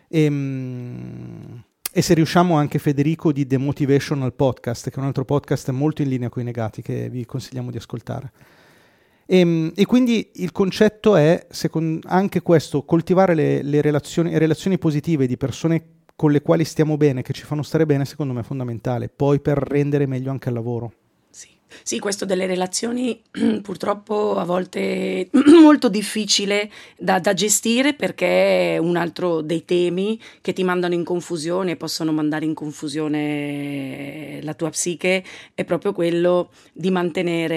E, 0.08 0.26
um, 0.26 1.62
e 1.92 2.02
se 2.02 2.14
riusciamo 2.14 2.56
anche 2.56 2.80
Federico 2.80 3.30
di 3.30 3.46
The 3.46 3.58
Motivational 3.58 4.34
Podcast, 4.34 4.90
che 4.90 4.96
è 4.96 4.98
un 4.98 5.06
altro 5.06 5.24
podcast 5.24 5.70
molto 5.70 6.02
in 6.02 6.08
linea 6.08 6.28
con 6.28 6.42
i 6.42 6.44
negati 6.44 6.82
che 6.82 7.08
vi 7.08 7.24
consigliamo 7.24 7.70
di 7.70 7.76
ascoltare. 7.76 8.32
E, 9.24 9.38
ehm, 9.38 9.72
e 9.76 9.86
quindi 9.86 10.32
il 10.34 10.50
concetto 10.50 11.14
è 11.14 11.46
secondo, 11.48 12.00
anche 12.08 12.42
questo, 12.42 12.82
coltivare 12.82 13.36
le, 13.36 13.62
le 13.62 13.80
relazioni, 13.80 14.36
relazioni 14.36 14.78
positive 14.78 15.28
di 15.28 15.36
persone 15.36 15.90
con 16.16 16.32
le 16.32 16.42
quali 16.42 16.64
stiamo 16.64 16.96
bene, 16.96 17.22
che 17.22 17.32
ci 17.32 17.44
fanno 17.44 17.62
stare 17.62 17.86
bene, 17.86 18.04
secondo 18.04 18.32
me 18.32 18.40
è 18.40 18.44
fondamentale, 18.44 19.08
poi 19.08 19.38
per 19.38 19.58
rendere 19.58 20.06
meglio 20.06 20.32
anche 20.32 20.48
il 20.48 20.54
lavoro. 20.56 20.92
Sì, 21.82 21.98
questo 21.98 22.24
delle 22.24 22.46
relazioni 22.46 23.20
purtroppo 23.62 24.36
a 24.36 24.44
volte 24.44 25.28
molto 25.60 25.88
difficile 25.88 26.70
da, 26.96 27.18
da, 27.18 27.34
gestire 27.34 27.94
perché 27.94 28.74
è 28.74 28.78
un 28.78 28.96
altro 28.96 29.40
dei 29.40 29.64
temi 29.64 30.18
che 30.40 30.52
ti 30.52 30.62
mandano 30.62 30.94
in 30.94 31.04
confusione, 31.04 31.76
possono 31.76 32.12
mandare 32.12 32.44
in 32.44 32.54
confusione 32.54 34.40
la 34.42 34.54
tua 34.54 34.70
psiche, 34.70 35.24
è 35.54 35.64
proprio 35.64 35.92
quello 35.92 36.50
di 36.72 36.90
mantenere 36.90 37.52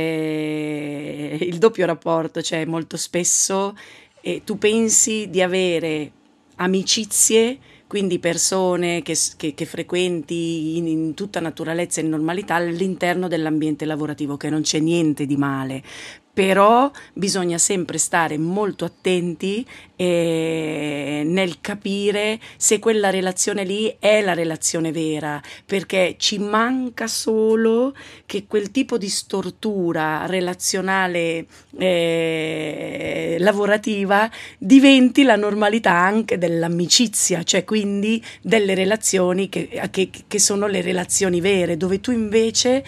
il 1.39 1.57
doppio 1.57 1.85
rapporto, 1.85 2.41
cioè 2.41 2.65
molto 2.65 2.97
spesso 2.97 3.77
eh, 4.21 4.41
tu 4.43 4.57
pensi 4.57 5.29
di 5.29 5.41
avere 5.41 6.11
amicizie 6.55 7.59
quindi 7.87 8.19
persone 8.19 9.01
che, 9.01 9.15
che, 9.37 9.53
che 9.53 9.65
frequenti 9.65 10.77
in, 10.77 10.87
in, 10.87 11.13
tutta 11.13 11.39
naturalezza 11.39 12.01
e 12.01 12.03
normalità 12.03 12.55
all'interno 12.55 13.27
dell'ambiente 13.27 13.85
lavorativo, 13.85 14.35
che 14.37 14.49
non 14.49 14.61
c'è 14.61 14.79
niente 14.79 15.25
di 15.25 15.37
male, 15.37 15.81
però 16.37 16.91
bisogna 17.13 17.57
sempre 17.57 17.97
stare 17.97 18.37
molto 18.37 18.85
attenti 18.85 19.65
eh, 19.95 21.23
nel 21.25 21.59
capire 21.61 22.39
se 22.57 22.77
quella 22.77 23.09
relazione 23.09 23.63
lì 23.63 23.95
è 23.97 24.21
la 24.21 24.35
relazione 24.35 24.91
vera, 24.91 25.41
perché 25.65 26.13
ci 26.19 26.37
manca 26.37 27.07
solo 27.07 27.95
che 28.27 28.45
quel 28.45 28.69
tipo 28.69 28.99
di 28.99 29.09
stortura 29.09 30.27
relazionale 30.27 31.47
eh, 31.75 33.37
lavorativa 33.39 34.29
diventi 34.59 35.23
la 35.23 35.37
normalità 35.37 35.93
anche 35.93 36.37
dell'amicizia, 36.37 37.41
cioè 37.41 37.63
quindi 37.63 38.23
delle 38.43 38.75
relazioni 38.75 39.49
che, 39.49 39.89
che, 39.89 40.11
che 40.27 40.39
sono 40.39 40.67
le 40.67 40.81
relazioni 40.81 41.41
vere, 41.41 41.77
dove 41.77 41.99
tu 41.99 42.11
invece 42.11 42.83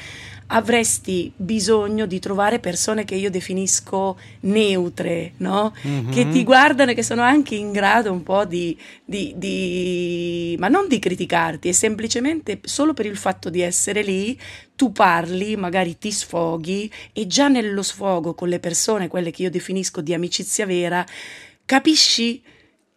avresti 0.51 1.31
bisogno 1.35 2.05
di 2.05 2.19
trovare 2.19 2.59
persone 2.59 3.05
che 3.05 3.15
io 3.15 3.29
definisco 3.29 4.17
neutre, 4.41 5.33
no? 5.37 5.73
mm-hmm. 5.85 6.11
che 6.11 6.27
ti 6.29 6.43
guardano 6.43 6.91
e 6.91 6.93
che 6.95 7.03
sono 7.03 7.21
anche 7.21 7.55
in 7.55 7.71
grado 7.71 8.11
un 8.11 8.23
po' 8.23 8.45
di, 8.45 8.77
di, 9.05 9.33
di, 9.35 10.55
ma 10.59 10.67
non 10.67 10.87
di 10.87 10.97
criticarti, 10.97 11.69
è 11.69 11.71
semplicemente 11.71 12.59
solo 12.63 12.93
per 12.93 13.05
il 13.05 13.17
fatto 13.17 13.49
di 13.49 13.61
essere 13.61 14.01
lì, 14.01 14.39
tu 14.75 14.91
parli, 14.91 15.55
magari 15.55 15.97
ti 15.97 16.11
sfoghi 16.11 16.91
e 17.13 17.27
già 17.27 17.47
nello 17.47 17.83
sfogo 17.83 18.33
con 18.33 18.49
le 18.49 18.59
persone, 18.59 19.07
quelle 19.07 19.29
che 19.29 19.43
io 19.43 19.51
definisco 19.51 20.01
di 20.01 20.13
amicizia 20.13 20.65
vera, 20.65 21.05
capisci 21.65 22.41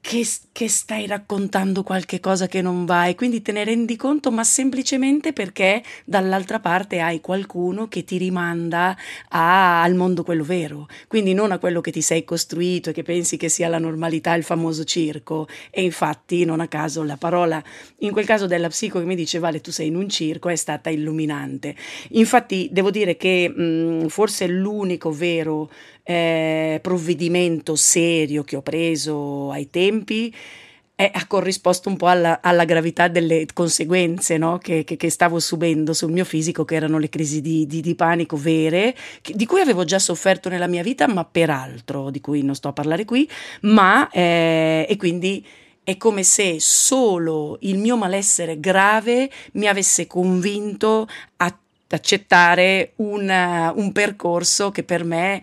che, 0.03 0.27
che, 0.51 0.69
stai 0.69 1.07
raccontando 1.07 1.85
qualche 1.85 2.19
cosa 2.19 2.49
che 2.49 2.61
non 2.61 2.85
va 2.85 3.07
e 3.07 3.15
quindi 3.15 3.41
te 3.41 3.53
ne 3.53 3.63
rendi 3.63 3.95
conto, 3.95 4.33
ma 4.33 4.43
semplicemente 4.43 5.33
perché 5.33 5.81
dall'altra 6.05 6.59
parte 6.59 6.99
hai 6.99 7.21
qualcuno 7.21 7.87
che 7.87 8.03
ti 8.03 8.19
rimanda 8.19 8.97
a, 9.29 9.81
al 9.81 9.95
mondo 9.95 10.25
quello 10.25 10.43
vero, 10.43 10.89
quindi 11.07 11.35
non 11.35 11.53
a 11.53 11.59
quello 11.59 11.81
che 11.81 11.93
ti 11.93 12.03
sei 12.03 12.25
costruito 12.25 12.91
e 12.91 12.93
che 12.93 13.05
pensi 13.05 13.37
che 13.37 13.49
sia 13.49 13.69
la 13.69 13.79
normalità, 13.79 14.35
il 14.35 14.43
famoso 14.43 14.83
circo. 14.83 15.47
E 15.71 15.85
infatti, 15.85 16.45
non 16.45 16.59
a 16.59 16.67
caso, 16.67 17.05
la 17.05 17.17
parola, 17.17 17.63
in 17.99 18.11
quel 18.11 18.27
caso 18.27 18.49
della 18.49 18.69
psico 18.69 18.99
che 18.99 19.07
mi 19.07 19.15
dice 19.15 19.39
Vale, 19.39 19.61
tu 19.61 19.71
sei 19.71 19.87
in 19.87 19.95
un 19.95 20.09
circo, 20.09 20.49
è 20.49 20.57
stata 20.57 20.91
illuminante. 20.91 21.77
Infatti, 22.11 22.69
devo 22.73 22.91
dire 22.91 23.17
che 23.17 23.49
mh, 23.49 24.09
forse 24.09 24.49
l'unico 24.49 25.13
vero 25.13 25.71
eh, 26.03 26.79
provvedimento 26.83 27.77
serio 27.77 28.43
che 28.43 28.57
ho 28.57 28.63
preso 28.63 29.51
ai 29.51 29.71
tempi 29.71 30.35
eh, 31.03 31.11
ha 31.13 31.27
corrisposto 31.27 31.89
un 31.89 31.97
po' 31.97 32.07
alla, 32.07 32.41
alla 32.41 32.65
gravità 32.65 33.09
delle 33.09 33.47
conseguenze 33.53 34.37
no? 34.37 34.59
che, 34.59 34.85
che, 34.85 34.97
che, 34.97 35.11
stavo 35.11 35.41
subendo 35.41 35.93
sul 35.93 36.13
mio 36.13 36.25
fisico, 36.25 36.65
che 36.65 36.77
erano 36.77 36.99
le 36.99 37.09
crisi 37.09 37.41
di, 37.41 37.67
di, 37.67 37.81
di 37.81 37.95
panico 37.97 38.37
vere, 38.37 38.95
che, 39.21 39.33
di 39.35 39.45
cui 39.47 39.61
avevo 39.61 39.85
già 39.85 39.99
sofferto 39.99 40.49
nella 40.49 40.69
mia 40.69 40.83
vita, 40.83 41.09
ma 41.09 41.25
per 41.25 41.51
altro, 41.51 42.11
di 42.11 42.21
cui 42.21 42.43
non 42.43 42.55
sto 42.55 42.69
a 42.69 42.73
parlare 42.73 43.05
qui, 43.05 43.29
ma 43.63 44.09
eh, 44.11 44.87
e 44.89 44.97
quindi 44.97 45.45
è 45.83 45.97
come 45.97 46.23
se 46.23 46.61
solo 46.61 47.57
il 47.63 47.79
mio 47.79 47.97
malessere 47.97 48.61
grave 48.61 49.29
mi 49.55 49.67
avesse 49.67 50.07
convinto 50.07 51.09
a 51.39 51.57
accettare 51.89 52.93
un, 52.97 53.73
un 53.75 53.93
percorso 53.93 54.71
che 54.71 54.85
per 54.85 55.05
me 55.05 55.43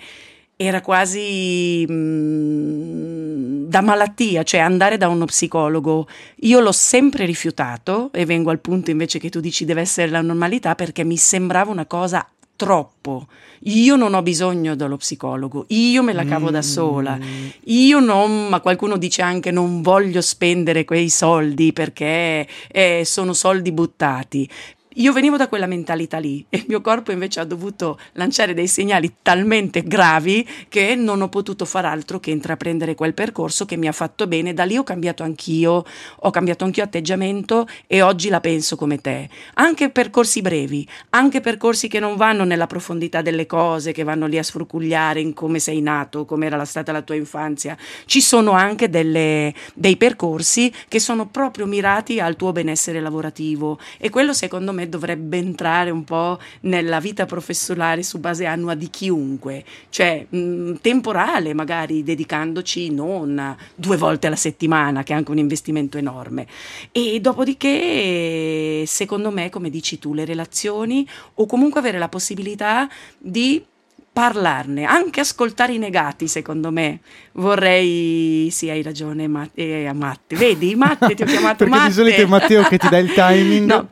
era 0.61 0.81
quasi 0.81 1.85
mh, 1.87 1.93
mm, 1.93 3.63
da 3.69 3.79
malattia, 3.79 4.43
cioè 4.43 4.59
andare 4.59 4.97
da 4.97 5.07
uno 5.07 5.23
psicologo. 5.23 6.05
Io 6.41 6.59
l'ho 6.59 6.73
sempre 6.73 7.25
rifiutato 7.25 8.09
e 8.11 8.25
vengo 8.25 8.49
al 8.49 8.59
punto 8.59 8.91
invece 8.91 9.19
che 9.19 9.29
tu 9.29 9.39
dici 9.39 9.63
deve 9.63 9.79
essere 9.79 10.09
la 10.09 10.21
normalità 10.21 10.75
perché 10.75 11.05
mi 11.05 11.15
sembrava 11.15 11.71
una 11.71 11.85
cosa 11.85 12.27
troppo. 12.57 13.27
Io 13.63 13.95
non 13.95 14.13
ho 14.13 14.21
bisogno 14.21 14.75
dello 14.75 14.97
psicologo, 14.97 15.63
io 15.69 16.03
me 16.03 16.11
la 16.11 16.25
cavo 16.25 16.49
mm. 16.49 16.51
da 16.51 16.61
sola. 16.61 17.17
Io 17.63 17.99
non, 18.01 18.49
ma 18.49 18.59
qualcuno 18.59 18.97
dice 18.97 19.21
anche 19.21 19.51
non 19.51 19.81
voglio 19.81 20.19
spendere 20.19 20.83
quei 20.83 21.09
soldi 21.09 21.71
perché 21.71 22.45
eh, 22.69 23.03
sono 23.05 23.31
soldi 23.31 23.71
buttati. 23.71 24.49
Io 24.99 25.13
venivo 25.13 25.37
da 25.37 25.47
quella 25.47 25.65
mentalità 25.65 26.17
lì 26.17 26.45
e 26.49 26.57
il 26.57 26.65
mio 26.67 26.81
corpo 26.81 27.13
invece 27.13 27.39
ha 27.39 27.45
dovuto 27.45 27.97
lanciare 28.13 28.53
dei 28.53 28.67
segnali 28.67 29.15
talmente 29.21 29.81
gravi 29.81 30.45
che 30.67 30.93
non 30.95 31.21
ho 31.21 31.29
potuto 31.29 31.63
far 31.63 31.85
altro 31.85 32.19
che 32.19 32.31
intraprendere 32.31 32.95
quel 32.95 33.13
percorso 33.13 33.63
che 33.63 33.77
mi 33.77 33.87
ha 33.87 33.93
fatto 33.93 34.27
bene. 34.27 34.53
Da 34.53 34.65
lì 34.65 34.75
ho 34.75 34.83
cambiato 34.83 35.23
anch'io, 35.23 35.85
ho 36.17 36.29
cambiato 36.31 36.65
anch'io 36.65 36.83
atteggiamento 36.83 37.65
e 37.87 38.01
oggi 38.01 38.27
la 38.27 38.41
penso 38.41 38.75
come 38.75 38.99
te. 38.99 39.29
Anche 39.53 39.89
percorsi 39.89 40.41
brevi, 40.41 40.85
anche 41.11 41.39
percorsi 41.39 41.87
che 41.87 42.01
non 42.01 42.17
vanno 42.17 42.43
nella 42.43 42.67
profondità 42.67 43.21
delle 43.21 43.45
cose, 43.45 43.93
che 43.93 44.03
vanno 44.03 44.27
lì 44.27 44.37
a 44.37 44.43
sfrucugliare 44.43 45.21
in 45.21 45.33
come 45.33 45.59
sei 45.59 45.79
nato, 45.79 46.25
come 46.25 46.45
era 46.45 46.65
stata 46.65 46.91
la 46.91 47.03
tua 47.03 47.15
infanzia. 47.15 47.77
Ci 48.03 48.19
sono 48.19 48.51
anche 48.51 48.89
delle, 48.89 49.53
dei 49.73 49.95
percorsi 49.95 50.73
che 50.89 50.99
sono 50.99 51.29
proprio 51.29 51.67
mirati 51.67 52.19
al 52.19 52.35
tuo 52.35 52.51
benessere 52.51 52.99
lavorativo 52.99 53.79
e 53.97 54.09
quello 54.09 54.33
secondo 54.33 54.73
me 54.73 54.87
dovrebbe 54.89 55.37
entrare 55.37 55.89
un 55.91 56.03
po' 56.03 56.39
nella 56.61 56.99
vita 56.99 57.25
professionale 57.25 58.03
su 58.03 58.19
base 58.19 58.45
annua 58.45 58.73
di 58.75 58.89
chiunque, 58.89 59.63
cioè 59.89 60.25
mh, 60.27 60.73
temporale 60.81 61.53
magari 61.53 62.03
dedicandoci 62.03 62.91
non 62.91 63.55
due 63.75 63.97
volte 63.97 64.27
alla 64.27 64.35
settimana, 64.35 65.03
che 65.03 65.13
è 65.13 65.15
anche 65.15 65.31
un 65.31 65.37
investimento 65.37 65.97
enorme. 65.97 66.47
E 66.91 67.19
dopodiché, 67.21 68.83
secondo 68.85 69.31
me, 69.31 69.49
come 69.49 69.69
dici 69.69 69.99
tu, 69.99 70.13
le 70.13 70.25
relazioni 70.25 71.07
o 71.35 71.45
comunque 71.45 71.79
avere 71.79 71.97
la 71.97 72.09
possibilità 72.09 72.89
di 73.17 73.63
parlarne, 74.11 74.83
anche 74.83 75.21
ascoltare 75.21 75.73
i 75.73 75.77
negati, 75.77 76.27
secondo 76.27 76.71
me. 76.71 76.99
Vorrei, 77.33 78.49
sì, 78.51 78.69
hai 78.69 78.81
ragione, 78.81 79.27
Matte, 79.27 79.85
eh, 79.85 79.93
Matte. 79.93 80.35
vedi, 80.35 80.75
Matte, 80.75 81.15
ti 81.15 81.21
ho 81.21 81.25
chiamato 81.25 81.63
Perché 81.63 81.73
Matte. 81.73 81.87
di 81.87 81.93
solito 81.93 82.21
è 82.21 82.25
Matteo 82.25 82.63
che 82.63 82.77
ti 82.77 82.89
dà 82.89 82.97
il 82.97 83.13
timing. 83.13 83.65
no, 83.71 83.89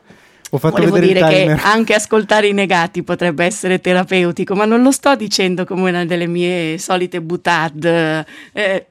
Ho 0.50 0.58
fatto 0.58 0.76
Volevo 0.76 0.98
dire 0.98 1.20
che 1.28 1.50
anche 1.62 1.94
ascoltare 1.94 2.48
i 2.48 2.52
negati 2.52 3.02
potrebbe 3.02 3.44
essere 3.44 3.80
terapeutico, 3.80 4.54
ma 4.54 4.64
non 4.64 4.82
lo 4.82 4.90
sto 4.90 5.14
dicendo 5.14 5.64
come 5.64 5.90
una 5.90 6.04
delle 6.04 6.26
mie 6.26 6.78
solite 6.78 7.20
butade 7.20 8.26
eh, 8.52 8.86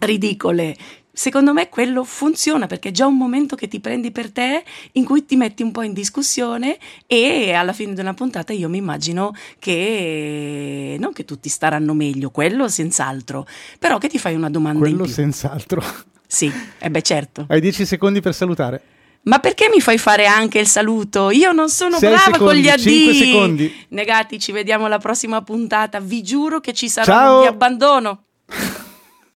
ridicole. 0.00 0.76
Secondo 1.10 1.52
me 1.52 1.68
quello 1.68 2.04
funziona 2.04 2.66
perché 2.68 2.90
è 2.90 2.92
già 2.92 3.04
un 3.04 3.16
momento 3.16 3.56
che 3.56 3.66
ti 3.66 3.80
prendi 3.80 4.12
per 4.12 4.30
te, 4.30 4.62
in 4.92 5.04
cui 5.04 5.24
ti 5.24 5.34
metti 5.34 5.64
un 5.64 5.72
po' 5.72 5.82
in 5.82 5.92
discussione 5.92 6.78
e 7.08 7.52
alla 7.54 7.72
fine 7.72 7.92
di 7.92 8.00
una 8.00 8.14
puntata 8.14 8.52
io 8.52 8.68
mi 8.68 8.76
immagino 8.76 9.34
che 9.58 10.96
non 11.00 11.12
che 11.12 11.24
tutti 11.24 11.48
staranno 11.48 11.92
meglio, 11.92 12.30
quello 12.30 12.68
senz'altro, 12.68 13.48
però 13.80 13.98
che 13.98 14.06
ti 14.08 14.18
fai 14.18 14.36
una 14.36 14.48
domanda 14.48 14.78
Quello 14.78 14.98
in 14.98 15.02
più. 15.02 15.12
senz'altro. 15.12 15.82
Sì, 16.24 16.52
e 16.78 16.88
beh 16.90 17.02
certo. 17.02 17.46
Hai 17.48 17.60
10 17.60 17.84
secondi 17.84 18.20
per 18.20 18.34
salutare. 18.34 18.80
Ma 19.22 19.40
perché 19.40 19.68
mi 19.72 19.80
fai 19.80 19.98
fare 19.98 20.26
anche 20.26 20.58
il 20.58 20.66
saluto? 20.66 21.30
Io 21.30 21.52
non 21.52 21.68
sono 21.68 21.98
Sei 21.98 22.08
brava 22.08 22.38
con 22.38 22.48
secondi, 22.54 22.60
gli 22.60 22.78
cinque 22.78 23.10
addii. 23.10 23.24
secondi. 23.26 23.86
Negati, 23.88 24.38
ci 24.38 24.52
vediamo 24.52 24.86
alla 24.86 24.98
prossima 24.98 25.42
puntata. 25.42 26.00
Vi 26.00 26.22
giuro 26.22 26.60
che 26.60 26.72
ci 26.72 26.88
sarà 26.88 27.04
Ciao. 27.12 27.34
un 27.36 27.40
mi 27.42 27.46
abbandono. 27.46 28.22